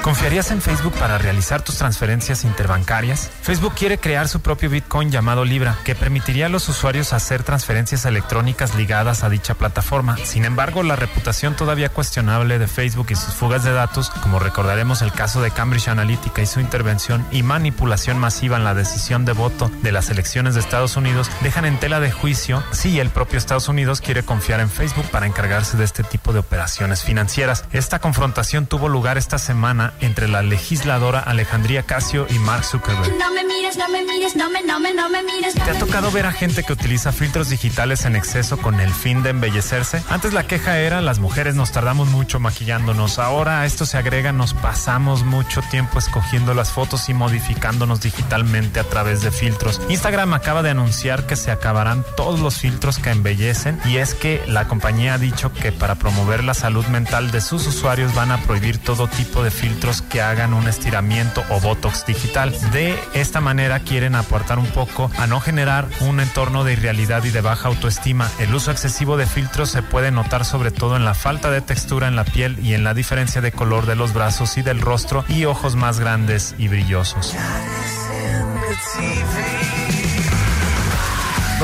¿Confiarías 0.03 0.51
en 0.51 0.61
Facebook 0.61 0.91
para 0.99 1.17
realizar 1.17 1.61
tus 1.61 1.77
transferencias 1.77 2.43
interbancarias? 2.43 3.31
Facebook 3.41 3.73
quiere 3.73 3.99
crear 3.99 4.27
su 4.27 4.41
propio 4.41 4.69
Bitcoin 4.69 5.11
llamado 5.11 5.45
Libra, 5.45 5.77
que 5.85 5.95
permitiría 5.95 6.47
a 6.47 6.49
los 6.49 6.67
usuarios 6.67 7.13
hacer 7.13 7.43
transferencias 7.43 8.03
electrónicas 8.03 8.75
ligadas 8.75 9.23
a 9.23 9.29
dicha 9.29 9.53
plataforma. 9.53 10.17
Sin 10.17 10.43
embargo, 10.43 10.83
la 10.83 10.97
reputación 10.97 11.55
todavía 11.55 11.87
cuestionable 11.87 12.59
de 12.59 12.67
Facebook 12.67 13.07
y 13.11 13.15
sus 13.15 13.33
fugas 13.33 13.63
de 13.63 13.71
datos, 13.71 14.09
como 14.09 14.39
recordaremos 14.39 15.01
el 15.01 15.13
caso 15.13 15.41
de 15.41 15.51
Cambridge 15.51 15.87
Analytica 15.87 16.41
y 16.41 16.47
su 16.47 16.59
intervención 16.59 17.25
y 17.31 17.41
manipulación 17.41 18.19
masiva 18.19 18.57
en 18.57 18.65
la 18.65 18.73
decisión 18.73 19.23
de 19.23 19.31
voto 19.31 19.71
de 19.83 19.93
las 19.93 20.09
elecciones 20.09 20.53
de 20.53 20.59
Estados 20.59 20.97
Unidos, 20.97 21.31
dejan 21.39 21.63
en 21.63 21.79
tela 21.79 22.01
de 22.01 22.11
juicio 22.11 22.61
si 22.71 22.99
el 22.99 23.09
propio 23.09 23.37
Estados 23.37 23.69
Unidos 23.69 24.01
quiere 24.01 24.23
confiar 24.23 24.59
en 24.59 24.69
Facebook 24.69 25.09
para 25.11 25.27
encargarse 25.27 25.77
de 25.77 25.85
este 25.85 26.03
tipo 26.03 26.33
de 26.33 26.39
operaciones 26.39 27.03
financieras. 27.03 27.63
Esta 27.71 27.99
confrontación 27.99 28.65
tuvo 28.65 28.89
lugar 28.89 29.17
esta 29.17 29.37
semana 29.37 29.92
entre 30.01 30.27
la 30.27 30.41
legisladora 30.41 31.19
Alejandría 31.19 31.83
Casio 31.83 32.27
y 32.29 32.39
Mark 32.39 32.63
Zuckerberg. 32.65 33.17
No 33.17 33.33
me 33.33 33.43
mires, 33.43 33.77
no 33.77 33.89
me 33.89 34.03
mires, 34.03 34.35
no 34.35 34.49
me, 34.49 34.63
no 34.63 34.79
me, 34.79 34.93
no 34.93 35.09
me 35.09 35.23
mires. 35.23 35.53
¿Te 35.53 35.61
ha 35.61 35.79
tocado 35.79 36.11
ver 36.11 36.25
a 36.25 36.31
gente 36.31 36.63
que 36.63 36.73
utiliza 36.73 37.11
filtros 37.11 37.49
digitales 37.49 38.05
en 38.05 38.15
exceso 38.15 38.57
con 38.57 38.79
el 38.79 38.91
fin 38.91 39.23
de 39.23 39.29
embellecerse? 39.29 40.03
Antes 40.09 40.33
la 40.33 40.47
queja 40.47 40.79
era 40.79 41.01
las 41.01 41.19
mujeres 41.19 41.55
nos 41.55 41.71
tardamos 41.71 42.09
mucho 42.09 42.39
maquillándonos. 42.39 43.19
Ahora 43.19 43.61
a 43.61 43.65
esto 43.65 43.85
se 43.85 43.97
agrega 43.97 44.31
nos 44.31 44.53
pasamos 44.53 45.23
mucho 45.23 45.61
tiempo 45.69 45.99
escogiendo 45.99 46.53
las 46.53 46.71
fotos 46.71 47.09
y 47.09 47.13
modificándonos 47.13 48.01
digitalmente 48.01 48.79
a 48.79 48.83
través 48.83 49.21
de 49.21 49.31
filtros. 49.31 49.81
Instagram 49.89 50.33
acaba 50.33 50.63
de 50.63 50.71
anunciar 50.71 51.25
que 51.27 51.35
se 51.35 51.51
acabarán 51.51 52.05
todos 52.15 52.39
los 52.39 52.57
filtros 52.57 52.99
que 52.99 53.11
embellecen 53.11 53.79
y 53.85 53.97
es 53.97 54.13
que 54.13 54.43
la 54.47 54.67
compañía 54.67 55.15
ha 55.15 55.17
dicho 55.17 55.53
que 55.53 55.71
para 55.71 55.95
promover 55.95 56.43
la 56.43 56.53
salud 56.53 56.85
mental 56.87 57.31
de 57.31 57.41
sus 57.41 57.67
usuarios 57.67 58.13
van 58.15 58.31
a 58.31 58.37
prohibir 58.39 58.77
todo 58.77 59.07
tipo 59.07 59.43
de 59.43 59.51
filtros 59.51 59.82
que 60.09 60.21
hagan 60.21 60.53
un 60.53 60.67
estiramiento 60.67 61.43
o 61.49 61.59
botox 61.59 62.05
digital. 62.05 62.55
De 62.71 62.97
esta 63.13 63.41
manera 63.41 63.81
quieren 63.81 64.15
aportar 64.15 64.57
un 64.57 64.67
poco 64.67 65.11
a 65.17 65.27
no 65.27 65.41
generar 65.41 65.87
un 65.99 66.21
entorno 66.21 66.63
de 66.63 66.73
irrealidad 66.73 67.23
y 67.25 67.31
de 67.31 67.41
baja 67.41 67.67
autoestima. 67.67 68.29
El 68.39 68.55
uso 68.55 68.71
excesivo 68.71 69.17
de 69.17 69.25
filtros 69.25 69.69
se 69.69 69.83
puede 69.83 70.11
notar 70.11 70.45
sobre 70.45 70.71
todo 70.71 70.95
en 70.95 71.03
la 71.03 71.13
falta 71.13 71.51
de 71.51 71.61
textura 71.61 72.07
en 72.07 72.15
la 72.15 72.23
piel 72.23 72.57
y 72.63 72.75
en 72.75 72.85
la 72.85 72.93
diferencia 72.93 73.41
de 73.41 73.51
color 73.51 73.85
de 73.85 73.95
los 73.95 74.13
brazos 74.13 74.57
y 74.57 74.61
del 74.61 74.79
rostro 74.79 75.25
y 75.27 75.45
ojos 75.45 75.75
más 75.75 75.99
grandes 75.99 76.55
y 76.57 76.69
brillosos. 76.69 77.35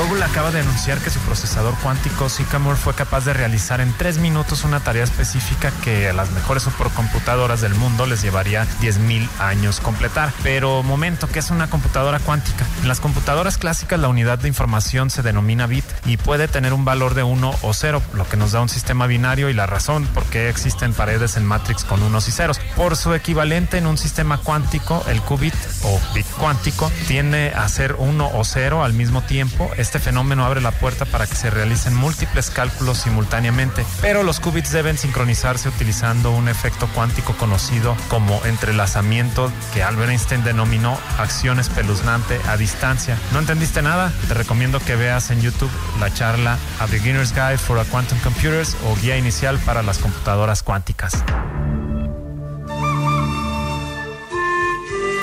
Google 0.00 0.24
acaba 0.24 0.50
de 0.50 0.60
anunciar 0.60 0.98
que 0.98 1.10
su 1.10 1.18
procesador 1.20 1.74
cuántico 1.82 2.30
Sycamore 2.30 2.78
fue 2.78 2.94
capaz 2.94 3.26
de 3.26 3.34
realizar 3.34 3.82
en 3.82 3.92
tres 3.92 4.16
minutos 4.16 4.64
una 4.64 4.80
tarea 4.80 5.04
específica 5.04 5.72
que 5.84 6.08
a 6.08 6.14
las 6.14 6.30
mejores 6.30 6.62
supercomputadoras 6.62 7.60
del 7.60 7.74
mundo 7.74 8.06
les 8.06 8.22
llevaría 8.22 8.66
10.000 8.80 9.28
años 9.40 9.78
completar. 9.80 10.32
Pero 10.42 10.82
momento, 10.82 11.28
¿qué 11.28 11.40
es 11.40 11.50
una 11.50 11.68
computadora 11.68 12.18
cuántica? 12.18 12.64
En 12.80 12.88
las 12.88 12.98
computadoras 12.98 13.58
clásicas 13.58 14.00
la 14.00 14.08
unidad 14.08 14.38
de 14.38 14.48
información 14.48 15.10
se 15.10 15.20
denomina 15.20 15.66
bit 15.66 15.84
y 16.06 16.16
puede 16.16 16.48
tener 16.48 16.72
un 16.72 16.86
valor 16.86 17.12
de 17.12 17.22
1 17.22 17.54
o 17.60 17.74
0, 17.74 18.02
lo 18.14 18.26
que 18.26 18.38
nos 18.38 18.52
da 18.52 18.62
un 18.62 18.70
sistema 18.70 19.06
binario 19.06 19.50
y 19.50 19.52
la 19.52 19.66
razón 19.66 20.06
por 20.14 20.24
qué 20.24 20.48
existen 20.48 20.94
paredes 20.94 21.36
en 21.36 21.44
Matrix 21.44 21.84
con 21.84 22.02
unos 22.02 22.26
y 22.26 22.32
ceros. 22.32 22.58
Por 22.74 22.96
su 22.96 23.12
equivalente 23.12 23.76
en 23.76 23.86
un 23.86 23.98
sistema 23.98 24.38
cuántico, 24.38 25.04
el 25.08 25.20
qubit 25.20 25.54
o 25.82 26.00
bit 26.14 26.26
cuántico 26.38 26.90
tiende 27.06 27.52
a 27.54 27.68
ser 27.68 27.96
1 27.98 28.30
o 28.32 28.44
0 28.44 28.82
al 28.82 28.94
mismo 28.94 29.20
tiempo. 29.20 29.70
Este 29.90 29.98
fenómeno 29.98 30.44
abre 30.44 30.60
la 30.60 30.70
puerta 30.70 31.04
para 31.04 31.26
que 31.26 31.34
se 31.34 31.50
realicen 31.50 31.96
múltiples 31.96 32.50
cálculos 32.50 32.98
simultáneamente, 32.98 33.84
pero 34.00 34.22
los 34.22 34.38
qubits 34.38 34.70
deben 34.70 34.96
sincronizarse 34.96 35.68
utilizando 35.68 36.30
un 36.30 36.48
efecto 36.48 36.88
cuántico 36.94 37.32
conocido 37.32 37.96
como 38.08 38.40
entrelazamiento 38.44 39.50
que 39.74 39.82
Albert 39.82 40.12
Einstein 40.12 40.44
denominó 40.44 40.96
acción 41.18 41.58
espeluznante 41.58 42.40
a 42.46 42.56
distancia. 42.56 43.18
¿No 43.32 43.40
entendiste 43.40 43.82
nada? 43.82 44.12
Te 44.28 44.34
recomiendo 44.34 44.78
que 44.78 44.94
veas 44.94 45.32
en 45.32 45.40
YouTube 45.40 45.72
la 45.98 46.14
charla 46.14 46.56
A 46.78 46.86
Beginner's 46.86 47.34
Guide 47.34 47.58
for 47.58 47.84
Quantum 47.86 48.20
Computers 48.20 48.76
o 48.86 48.94
Guía 48.94 49.16
Inicial 49.16 49.58
para 49.58 49.82
las 49.82 49.98
Computadoras 49.98 50.62
Cuánticas. 50.62 51.24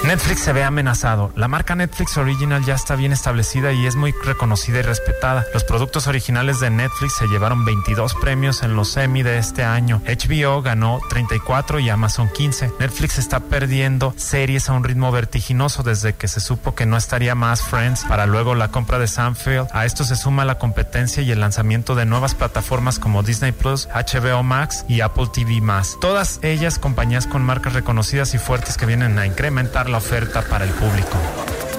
Netflix 0.08 0.40
se 0.40 0.54
ve 0.54 0.64
amenazado. 0.64 1.34
La 1.36 1.50
marca 1.50 1.76
Netflix 1.76 2.18
Original 2.18 2.64
ya 2.64 2.76
está 2.76 2.96
bien 2.96 3.12
establecida 3.12 3.74
y 3.74 3.86
es 3.86 3.98
muy 3.98 4.14
reconocida 4.24 4.80
y 4.80 4.82
respetada. 4.82 5.46
Los 5.54 5.66
productos 5.66 6.08
originales 6.08 6.62
de 6.62 6.70
Netflix 6.70 7.18
se 7.18 7.28
llevaron 7.28 7.66
22 7.66 8.16
premios 8.16 8.64
en 8.64 8.78
los 8.78 8.96
Emmy 8.96 9.22
de 9.22 9.38
este 9.38 9.66
año. 9.66 10.02
HBO 10.08 10.62
ganó 10.62 11.02
34 11.10 11.82
y 11.82 11.90
Amazon 11.90 12.30
15. 12.30 12.72
Netflix 12.80 13.18
está 13.18 13.42
perdiendo 13.42 14.14
series 14.16 14.70
a 14.70 14.74
un 14.74 14.86
ritmo 14.86 15.12
vertiginoso 15.12 15.84
desde 15.84 16.14
que 16.14 16.30
se 16.30 16.40
supo 16.40 16.74
que 16.74 16.86
no 16.86 16.96
estaría 16.96 17.36
más 17.36 17.62
Friends 17.62 18.06
para 18.06 18.28
luego 18.28 18.56
la 18.56 18.70
compra 18.70 19.00
de 19.00 19.08
Sanfield. 19.08 19.68
A 19.74 19.86
esto 19.86 20.06
se 20.06 20.16
suma 20.16 20.46
la 20.46 20.58
competencia 20.58 21.22
y 21.22 21.32
el 21.32 21.42
lanzamiento 21.42 21.96
de 21.96 22.06
nuevas 22.06 22.34
plataformas 22.34 22.98
como 22.98 23.24
Disney 23.24 23.52
Plus, 23.52 23.90
HBO 23.90 24.42
Max 24.42 24.86
y 24.88 25.02
Apple 25.02 25.28
TV 25.34 25.62
Todas 26.00 26.40
ellas 26.44 26.80
compañías 26.80 27.28
con 27.28 27.44
marcas 27.44 27.74
reconocidas 27.74 28.34
y 28.36 28.38
fuertes 28.38 28.78
que 28.78 28.86
vienen 28.86 29.20
a 29.20 29.26
incrementar 29.26 29.90
la 29.90 29.97
oferta 29.98 30.42
para 30.44 30.66
el 30.66 30.72
público. 30.72 31.77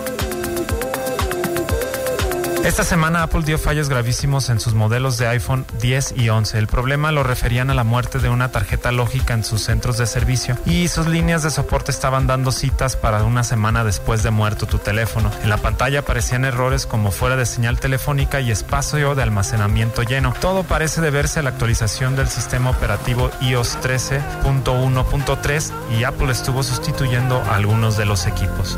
Esta 2.68 2.84
semana 2.84 3.22
Apple 3.22 3.44
dio 3.46 3.56
fallos 3.56 3.88
gravísimos 3.88 4.50
en 4.50 4.60
sus 4.60 4.74
modelos 4.74 5.16
de 5.16 5.26
iPhone 5.26 5.64
10 5.80 6.12
y 6.18 6.28
11. 6.28 6.58
El 6.58 6.66
problema 6.66 7.12
lo 7.12 7.22
referían 7.22 7.70
a 7.70 7.74
la 7.74 7.82
muerte 7.82 8.18
de 8.18 8.28
una 8.28 8.52
tarjeta 8.52 8.92
lógica 8.92 9.32
en 9.32 9.42
sus 9.42 9.62
centros 9.62 9.96
de 9.96 10.06
servicio 10.06 10.54
y 10.66 10.88
sus 10.88 11.06
líneas 11.06 11.42
de 11.42 11.48
soporte 11.48 11.90
estaban 11.90 12.26
dando 12.26 12.52
citas 12.52 12.94
para 12.94 13.24
una 13.24 13.42
semana 13.42 13.84
después 13.84 14.22
de 14.22 14.32
muerto 14.32 14.66
tu 14.66 14.76
teléfono. 14.76 15.30
En 15.42 15.48
la 15.48 15.56
pantalla 15.56 16.00
aparecían 16.00 16.44
errores 16.44 16.84
como 16.84 17.10
fuera 17.10 17.36
de 17.36 17.46
señal 17.46 17.80
telefónica 17.80 18.42
y 18.42 18.50
espacio 18.50 19.14
de 19.14 19.22
almacenamiento 19.22 20.02
lleno. 20.02 20.34
Todo 20.38 20.62
parece 20.62 21.00
deberse 21.00 21.40
a 21.40 21.44
la 21.44 21.48
actualización 21.48 22.16
del 22.16 22.28
sistema 22.28 22.68
operativo 22.68 23.30
iOS 23.40 23.78
13.1.3 23.78 25.72
y 25.98 26.04
Apple 26.04 26.30
estuvo 26.30 26.62
sustituyendo 26.62 27.40
a 27.48 27.54
algunos 27.54 27.96
de 27.96 28.04
los 28.04 28.26
equipos. 28.26 28.76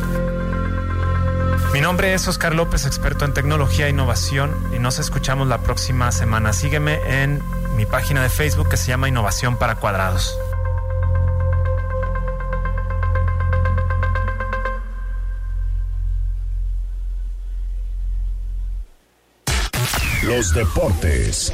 Mi 1.72 1.80
nombre 1.80 2.12
es 2.14 2.26
Oscar 2.26 2.52
López, 2.52 2.84
experto 2.84 3.24
en 3.24 3.32
tecnología 3.32 3.86
e 3.86 3.90
innovación 3.90 4.52
y 4.74 4.80
nos 4.80 4.98
escuchamos 4.98 5.46
la 5.46 5.62
próxima 5.62 6.10
semana. 6.10 6.52
Sígueme 6.52 6.98
en 7.22 7.40
mi 7.76 7.86
página 7.86 8.24
de 8.24 8.28
Facebook 8.28 8.68
que 8.68 8.76
se 8.76 8.88
llama 8.88 9.08
Innovación 9.08 9.56
para 9.56 9.76
Cuadrados. 9.76 10.36
Los 20.24 20.52
deportes. 20.52 21.52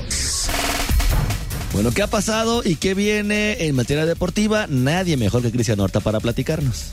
Bueno, 1.75 1.91
¿qué 1.91 2.03
ha 2.03 2.07
pasado 2.07 2.63
y 2.65 2.77
qué 2.77 2.95
viene 2.95 3.67
en 3.67 3.77
materia 3.77 4.07
deportiva? 4.07 4.67
Nadie 4.67 5.19
mejor 5.19 5.43
que 5.43 5.53
Cristian 5.53 5.79
Horta 5.79 6.01
para 6.01 6.21
platicarnos. 6.21 6.93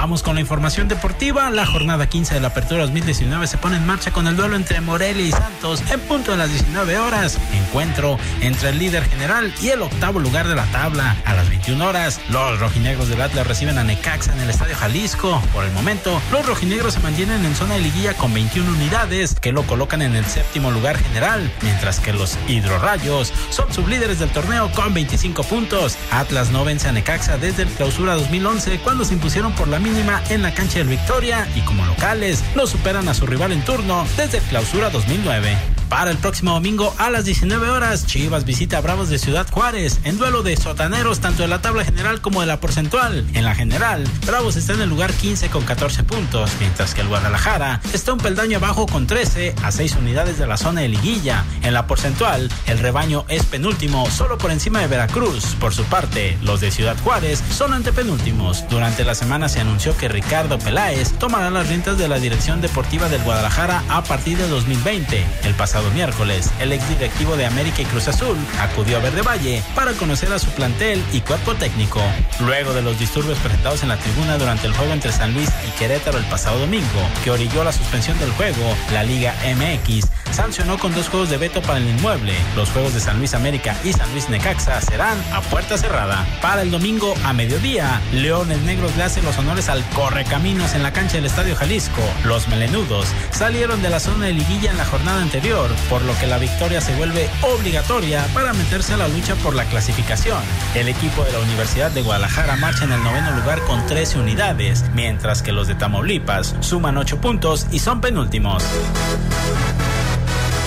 Vamos 0.00 0.22
con 0.22 0.34
la 0.34 0.40
información 0.40 0.88
deportiva. 0.88 1.50
La 1.50 1.66
jornada 1.66 2.08
15 2.08 2.32
de 2.32 2.40
la 2.40 2.48
Apertura 2.48 2.80
2019 2.84 3.46
se 3.46 3.58
pone 3.58 3.76
en 3.76 3.84
marcha 3.84 4.10
con 4.10 4.26
el 4.26 4.34
duelo 4.34 4.56
entre 4.56 4.80
Morelia 4.80 5.26
y 5.26 5.30
Santos 5.30 5.82
en 5.90 6.00
punto 6.00 6.30
de 6.30 6.38
las 6.38 6.48
19 6.48 6.96
horas. 6.96 7.38
Encuentro 7.52 8.16
entre 8.40 8.70
el 8.70 8.78
líder 8.78 9.04
general 9.04 9.52
y 9.60 9.68
el 9.68 9.82
octavo 9.82 10.18
lugar 10.18 10.48
de 10.48 10.54
la 10.54 10.64
tabla. 10.72 11.18
A 11.26 11.34
las 11.34 11.50
21 11.50 11.86
horas, 11.86 12.18
los 12.30 12.58
rojinegros 12.58 13.10
del 13.10 13.20
Atlas 13.20 13.46
reciben 13.46 13.76
a 13.76 13.84
Necaxa 13.84 14.32
en 14.32 14.40
el 14.40 14.48
Estadio 14.48 14.74
Jalisco. 14.74 15.42
Por 15.52 15.66
el 15.66 15.72
momento, 15.72 16.18
los 16.32 16.46
rojinegros 16.46 16.94
se 16.94 17.00
mantienen 17.00 17.44
en 17.44 17.54
zona 17.54 17.74
de 17.74 17.80
liguilla 17.80 18.14
con 18.14 18.32
21 18.32 18.72
unidades 18.72 19.34
que 19.38 19.52
lo 19.52 19.64
colocan 19.64 20.00
en 20.00 20.16
el 20.16 20.24
séptimo 20.24 20.70
lugar 20.70 20.96
general, 20.96 21.52
mientras 21.60 22.00
que 22.00 22.14
los 22.14 22.38
hidrorrayos 22.48 23.34
son 23.50 23.70
sublíderes 23.70 24.18
del 24.18 24.30
torneo 24.30 24.72
con 24.72 24.94
25 24.94 25.42
puntos. 25.42 25.98
Atlas 26.10 26.48
no 26.48 26.64
vence 26.64 26.88
a 26.88 26.92
Necaxa 26.92 27.36
desde 27.36 27.64
el 27.64 27.68
clausura 27.68 28.14
2011 28.14 28.78
cuando 28.78 29.04
se 29.04 29.12
impusieron 29.12 29.52
por 29.52 29.68
la 29.68 29.78
misma 29.78 29.89
en 30.28 30.42
la 30.42 30.54
cancha 30.54 30.78
del 30.78 30.88
Victoria 30.88 31.48
y 31.56 31.60
como 31.62 31.84
locales 31.84 32.44
lo 32.54 32.66
superan 32.66 33.08
a 33.08 33.14
su 33.14 33.26
rival 33.26 33.50
en 33.50 33.64
turno 33.64 34.06
desde 34.16 34.38
clausura 34.38 34.88
2009. 34.88 35.79
Para 35.90 36.12
el 36.12 36.18
próximo 36.18 36.52
domingo 36.52 36.94
a 36.98 37.10
las 37.10 37.24
19 37.24 37.68
horas, 37.68 38.06
Chivas 38.06 38.44
visita 38.44 38.78
a 38.78 38.80
Bravos 38.80 39.08
de 39.08 39.18
Ciudad 39.18 39.50
Juárez 39.50 39.98
en 40.04 40.18
duelo 40.18 40.44
de 40.44 40.56
sotaneros 40.56 41.18
tanto 41.18 41.42
de 41.42 41.48
la 41.48 41.62
tabla 41.62 41.84
general 41.84 42.20
como 42.20 42.40
de 42.40 42.46
la 42.46 42.60
porcentual. 42.60 43.26
En 43.34 43.44
la 43.44 43.56
general, 43.56 44.06
Bravos 44.24 44.54
está 44.54 44.74
en 44.74 44.82
el 44.82 44.88
lugar 44.88 45.12
15 45.12 45.50
con 45.50 45.64
14 45.64 46.04
puntos, 46.04 46.52
mientras 46.60 46.94
que 46.94 47.00
el 47.00 47.08
Guadalajara 47.08 47.80
está 47.92 48.12
un 48.12 48.20
peldaño 48.20 48.58
abajo 48.58 48.86
con 48.86 49.08
13 49.08 49.56
a 49.64 49.72
6 49.72 49.96
unidades 49.96 50.38
de 50.38 50.46
la 50.46 50.56
zona 50.56 50.82
de 50.82 50.88
liguilla. 50.88 51.44
En 51.62 51.74
la 51.74 51.88
porcentual, 51.88 52.48
el 52.66 52.78
rebaño 52.78 53.24
es 53.28 53.44
penúltimo, 53.44 54.08
solo 54.10 54.38
por 54.38 54.52
encima 54.52 54.78
de 54.78 54.86
Veracruz. 54.86 55.56
Por 55.58 55.74
su 55.74 55.82
parte, 55.84 56.38
los 56.40 56.60
de 56.60 56.70
Ciudad 56.70 56.96
Juárez 57.02 57.42
son 57.50 57.74
antepenúltimos. 57.74 58.64
Durante 58.70 59.04
la 59.04 59.16
semana 59.16 59.48
se 59.48 59.58
anunció 59.58 59.96
que 59.96 60.08
Ricardo 60.08 60.56
Peláez 60.60 61.14
tomará 61.18 61.50
las 61.50 61.68
riendas 61.68 61.98
de 61.98 62.06
la 62.06 62.20
dirección 62.20 62.60
deportiva 62.60 63.08
del 63.08 63.24
Guadalajara 63.24 63.82
a 63.88 64.04
partir 64.04 64.38
de 64.38 64.46
2020. 64.46 65.26
El 65.42 65.54
pasado 65.54 65.79
miércoles, 65.90 66.50
el 66.60 66.72
exdirectivo 66.72 67.36
de 67.36 67.46
América 67.46 67.82
y 67.82 67.86
Cruz 67.86 68.08
Azul 68.08 68.36
acudió 68.60 68.98
a 68.98 69.00
Verde 69.00 69.22
Valle 69.22 69.62
para 69.74 69.92
conocer 69.92 70.32
a 70.32 70.38
su 70.38 70.50
plantel 70.50 71.02
y 71.12 71.20
cuerpo 71.20 71.54
técnico. 71.54 72.00
Luego 72.40 72.74
de 72.74 72.82
los 72.82 72.98
disturbios 72.98 73.38
presentados 73.38 73.82
en 73.82 73.88
la 73.88 73.96
tribuna 73.96 74.38
durante 74.38 74.66
el 74.66 74.74
juego 74.74 74.92
entre 74.92 75.12
San 75.12 75.32
Luis 75.32 75.50
y 75.66 75.78
Querétaro 75.78 76.18
el 76.18 76.24
pasado 76.26 76.58
domingo, 76.58 77.08
que 77.24 77.30
orilló 77.30 77.64
la 77.64 77.72
suspensión 77.72 78.18
del 78.18 78.30
juego, 78.32 78.76
la 78.92 79.02
Liga 79.02 79.34
MX 79.44 80.06
sancionó 80.32 80.78
con 80.78 80.94
dos 80.94 81.08
juegos 81.08 81.28
de 81.30 81.38
veto 81.38 81.60
para 81.62 81.78
el 81.78 81.88
inmueble. 81.88 82.34
Los 82.56 82.70
juegos 82.70 82.94
de 82.94 83.00
San 83.00 83.18
Luis 83.18 83.34
América 83.34 83.76
y 83.84 83.92
San 83.92 84.10
Luis 84.12 84.28
Necaxa 84.28 84.80
serán 84.80 85.18
a 85.32 85.40
puerta 85.40 85.76
cerrada. 85.76 86.26
Para 86.40 86.62
el 86.62 86.70
domingo 86.70 87.14
a 87.24 87.32
mediodía, 87.32 88.00
Leones 88.12 88.60
Negros 88.62 88.96
le 88.96 89.04
hacen 89.04 89.24
los 89.24 89.36
honores 89.38 89.68
al 89.68 89.84
Correcaminos 89.90 90.74
en 90.74 90.82
la 90.82 90.92
cancha 90.92 91.16
del 91.16 91.26
Estadio 91.26 91.56
Jalisco. 91.56 92.02
Los 92.24 92.48
melenudos 92.48 93.08
salieron 93.30 93.82
de 93.82 93.90
la 93.90 94.00
zona 94.00 94.26
de 94.26 94.34
liguilla 94.34 94.70
en 94.70 94.78
la 94.78 94.84
jornada 94.84 95.20
anterior 95.20 95.69
por 95.88 96.02
lo 96.02 96.18
que 96.18 96.26
la 96.26 96.38
victoria 96.38 96.80
se 96.80 96.94
vuelve 96.96 97.28
obligatoria 97.42 98.26
para 98.34 98.52
meterse 98.52 98.94
a 98.94 98.96
la 98.96 99.08
lucha 99.08 99.34
por 99.36 99.54
la 99.54 99.64
clasificación. 99.64 100.40
El 100.74 100.88
equipo 100.88 101.24
de 101.24 101.32
la 101.32 101.38
Universidad 101.40 101.90
de 101.90 102.02
Guadalajara 102.02 102.56
marcha 102.56 102.84
en 102.84 102.92
el 102.92 103.02
noveno 103.02 103.30
lugar 103.32 103.60
con 103.62 103.84
13 103.86 104.18
unidades, 104.18 104.84
mientras 104.94 105.42
que 105.42 105.52
los 105.52 105.68
de 105.68 105.74
Tamaulipas 105.74 106.54
suman 106.60 106.96
8 106.96 107.20
puntos 107.20 107.66
y 107.70 107.78
son 107.78 108.00
penúltimos. 108.00 108.64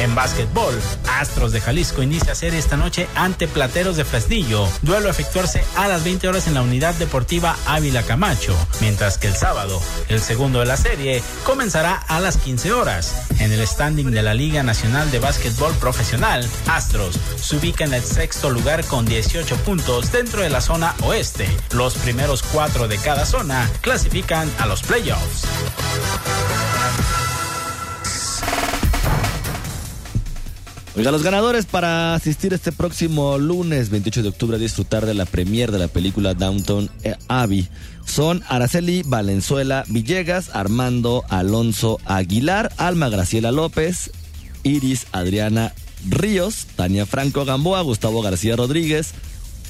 En 0.01 0.15
básquetbol, 0.15 0.73
Astros 1.19 1.51
de 1.51 1.61
Jalisco 1.61 2.01
inicia 2.01 2.35
serie 2.35 2.59
esta 2.59 2.77
noche 2.77 3.07
ante 3.15 3.47
Plateros 3.47 3.95
de 3.95 4.05
Fresnillo. 4.05 4.67
Duelo 4.81 5.07
a 5.07 5.11
efectuarse 5.11 5.63
a 5.75 5.87
las 5.87 6.03
20 6.03 6.27
horas 6.27 6.47
en 6.47 6.55
la 6.55 6.61
unidad 6.61 6.93
deportiva 6.95 7.55
Ávila 7.65 8.03
Camacho, 8.03 8.55
mientras 8.81 9.17
que 9.17 9.27
el 9.27 9.35
sábado, 9.35 9.81
el 10.09 10.19
segundo 10.19 10.59
de 10.59 10.65
la 10.65 10.77
serie, 10.77 11.23
comenzará 11.45 11.95
a 11.95 12.19
las 12.19 12.37
15 12.37 12.73
horas. 12.73 13.13
En 13.39 13.51
el 13.51 13.65
standing 13.65 14.11
de 14.11 14.21
la 14.21 14.33
Liga 14.33 14.63
Nacional 14.63 15.09
de 15.11 15.19
Básquetbol 15.19 15.73
Profesional, 15.75 16.47
Astros 16.67 17.19
se 17.35 17.55
ubica 17.57 17.83
en 17.85 17.93
el 17.93 18.03
sexto 18.03 18.49
lugar 18.49 18.83
con 18.85 19.05
18 19.05 19.55
puntos 19.57 20.11
dentro 20.11 20.41
de 20.41 20.49
la 20.49 20.61
zona 20.61 20.95
oeste. 21.03 21.47
Los 21.71 21.95
primeros 21.95 22.43
cuatro 22.43 22.87
de 22.87 22.97
cada 22.97 23.25
zona 23.25 23.69
clasifican 23.81 24.51
a 24.59 24.65
los 24.65 24.81
playoffs. 24.81 25.45
Oiga, 30.95 31.09
los 31.09 31.23
ganadores 31.23 31.65
para 31.65 32.13
asistir 32.13 32.53
este 32.53 32.71
próximo 32.71 33.39
lunes 33.39 33.89
28 33.89 34.21
de 34.21 34.29
octubre 34.29 34.57
a 34.57 34.59
disfrutar 34.59 35.07
de 35.07 35.15
la 35.15 35.25
premier 35.25 35.71
de 35.71 35.79
la 35.79 35.87
película 35.87 36.35
Downtown 36.35 36.87
Abbey 37.27 37.67
son 38.05 38.43
Araceli 38.47 39.01
Valenzuela 39.03 39.85
Villegas, 39.87 40.51
Armando 40.53 41.23
Alonso 41.29 41.99
Aguilar, 42.05 42.71
Alma 42.77 43.09
Graciela 43.09 43.51
López, 43.51 44.11
Iris 44.61 45.07
Adriana 45.13 45.73
Ríos, 46.07 46.67
Tania 46.75 47.07
Franco 47.07 47.43
Gamboa, 47.43 47.81
Gustavo 47.81 48.21
García 48.21 48.55
Rodríguez, 48.55 49.13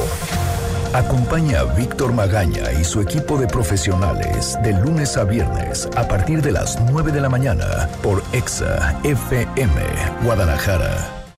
Acompaña 0.92 1.60
a 1.60 1.64
Víctor 1.64 2.12
Magaña 2.12 2.72
y 2.80 2.84
su 2.84 3.00
equipo 3.00 3.36
de 3.38 3.48
profesionales 3.48 4.56
de 4.62 4.72
lunes 4.72 5.16
a 5.16 5.24
viernes 5.24 5.88
a 5.96 6.06
partir 6.06 6.42
de 6.42 6.52
las 6.52 6.78
9 6.80 7.10
de 7.10 7.20
la 7.20 7.28
mañana 7.28 7.88
por 8.02 8.22
EXA 8.32 9.00
FM 9.02 9.80
Guadalajara 10.24 11.19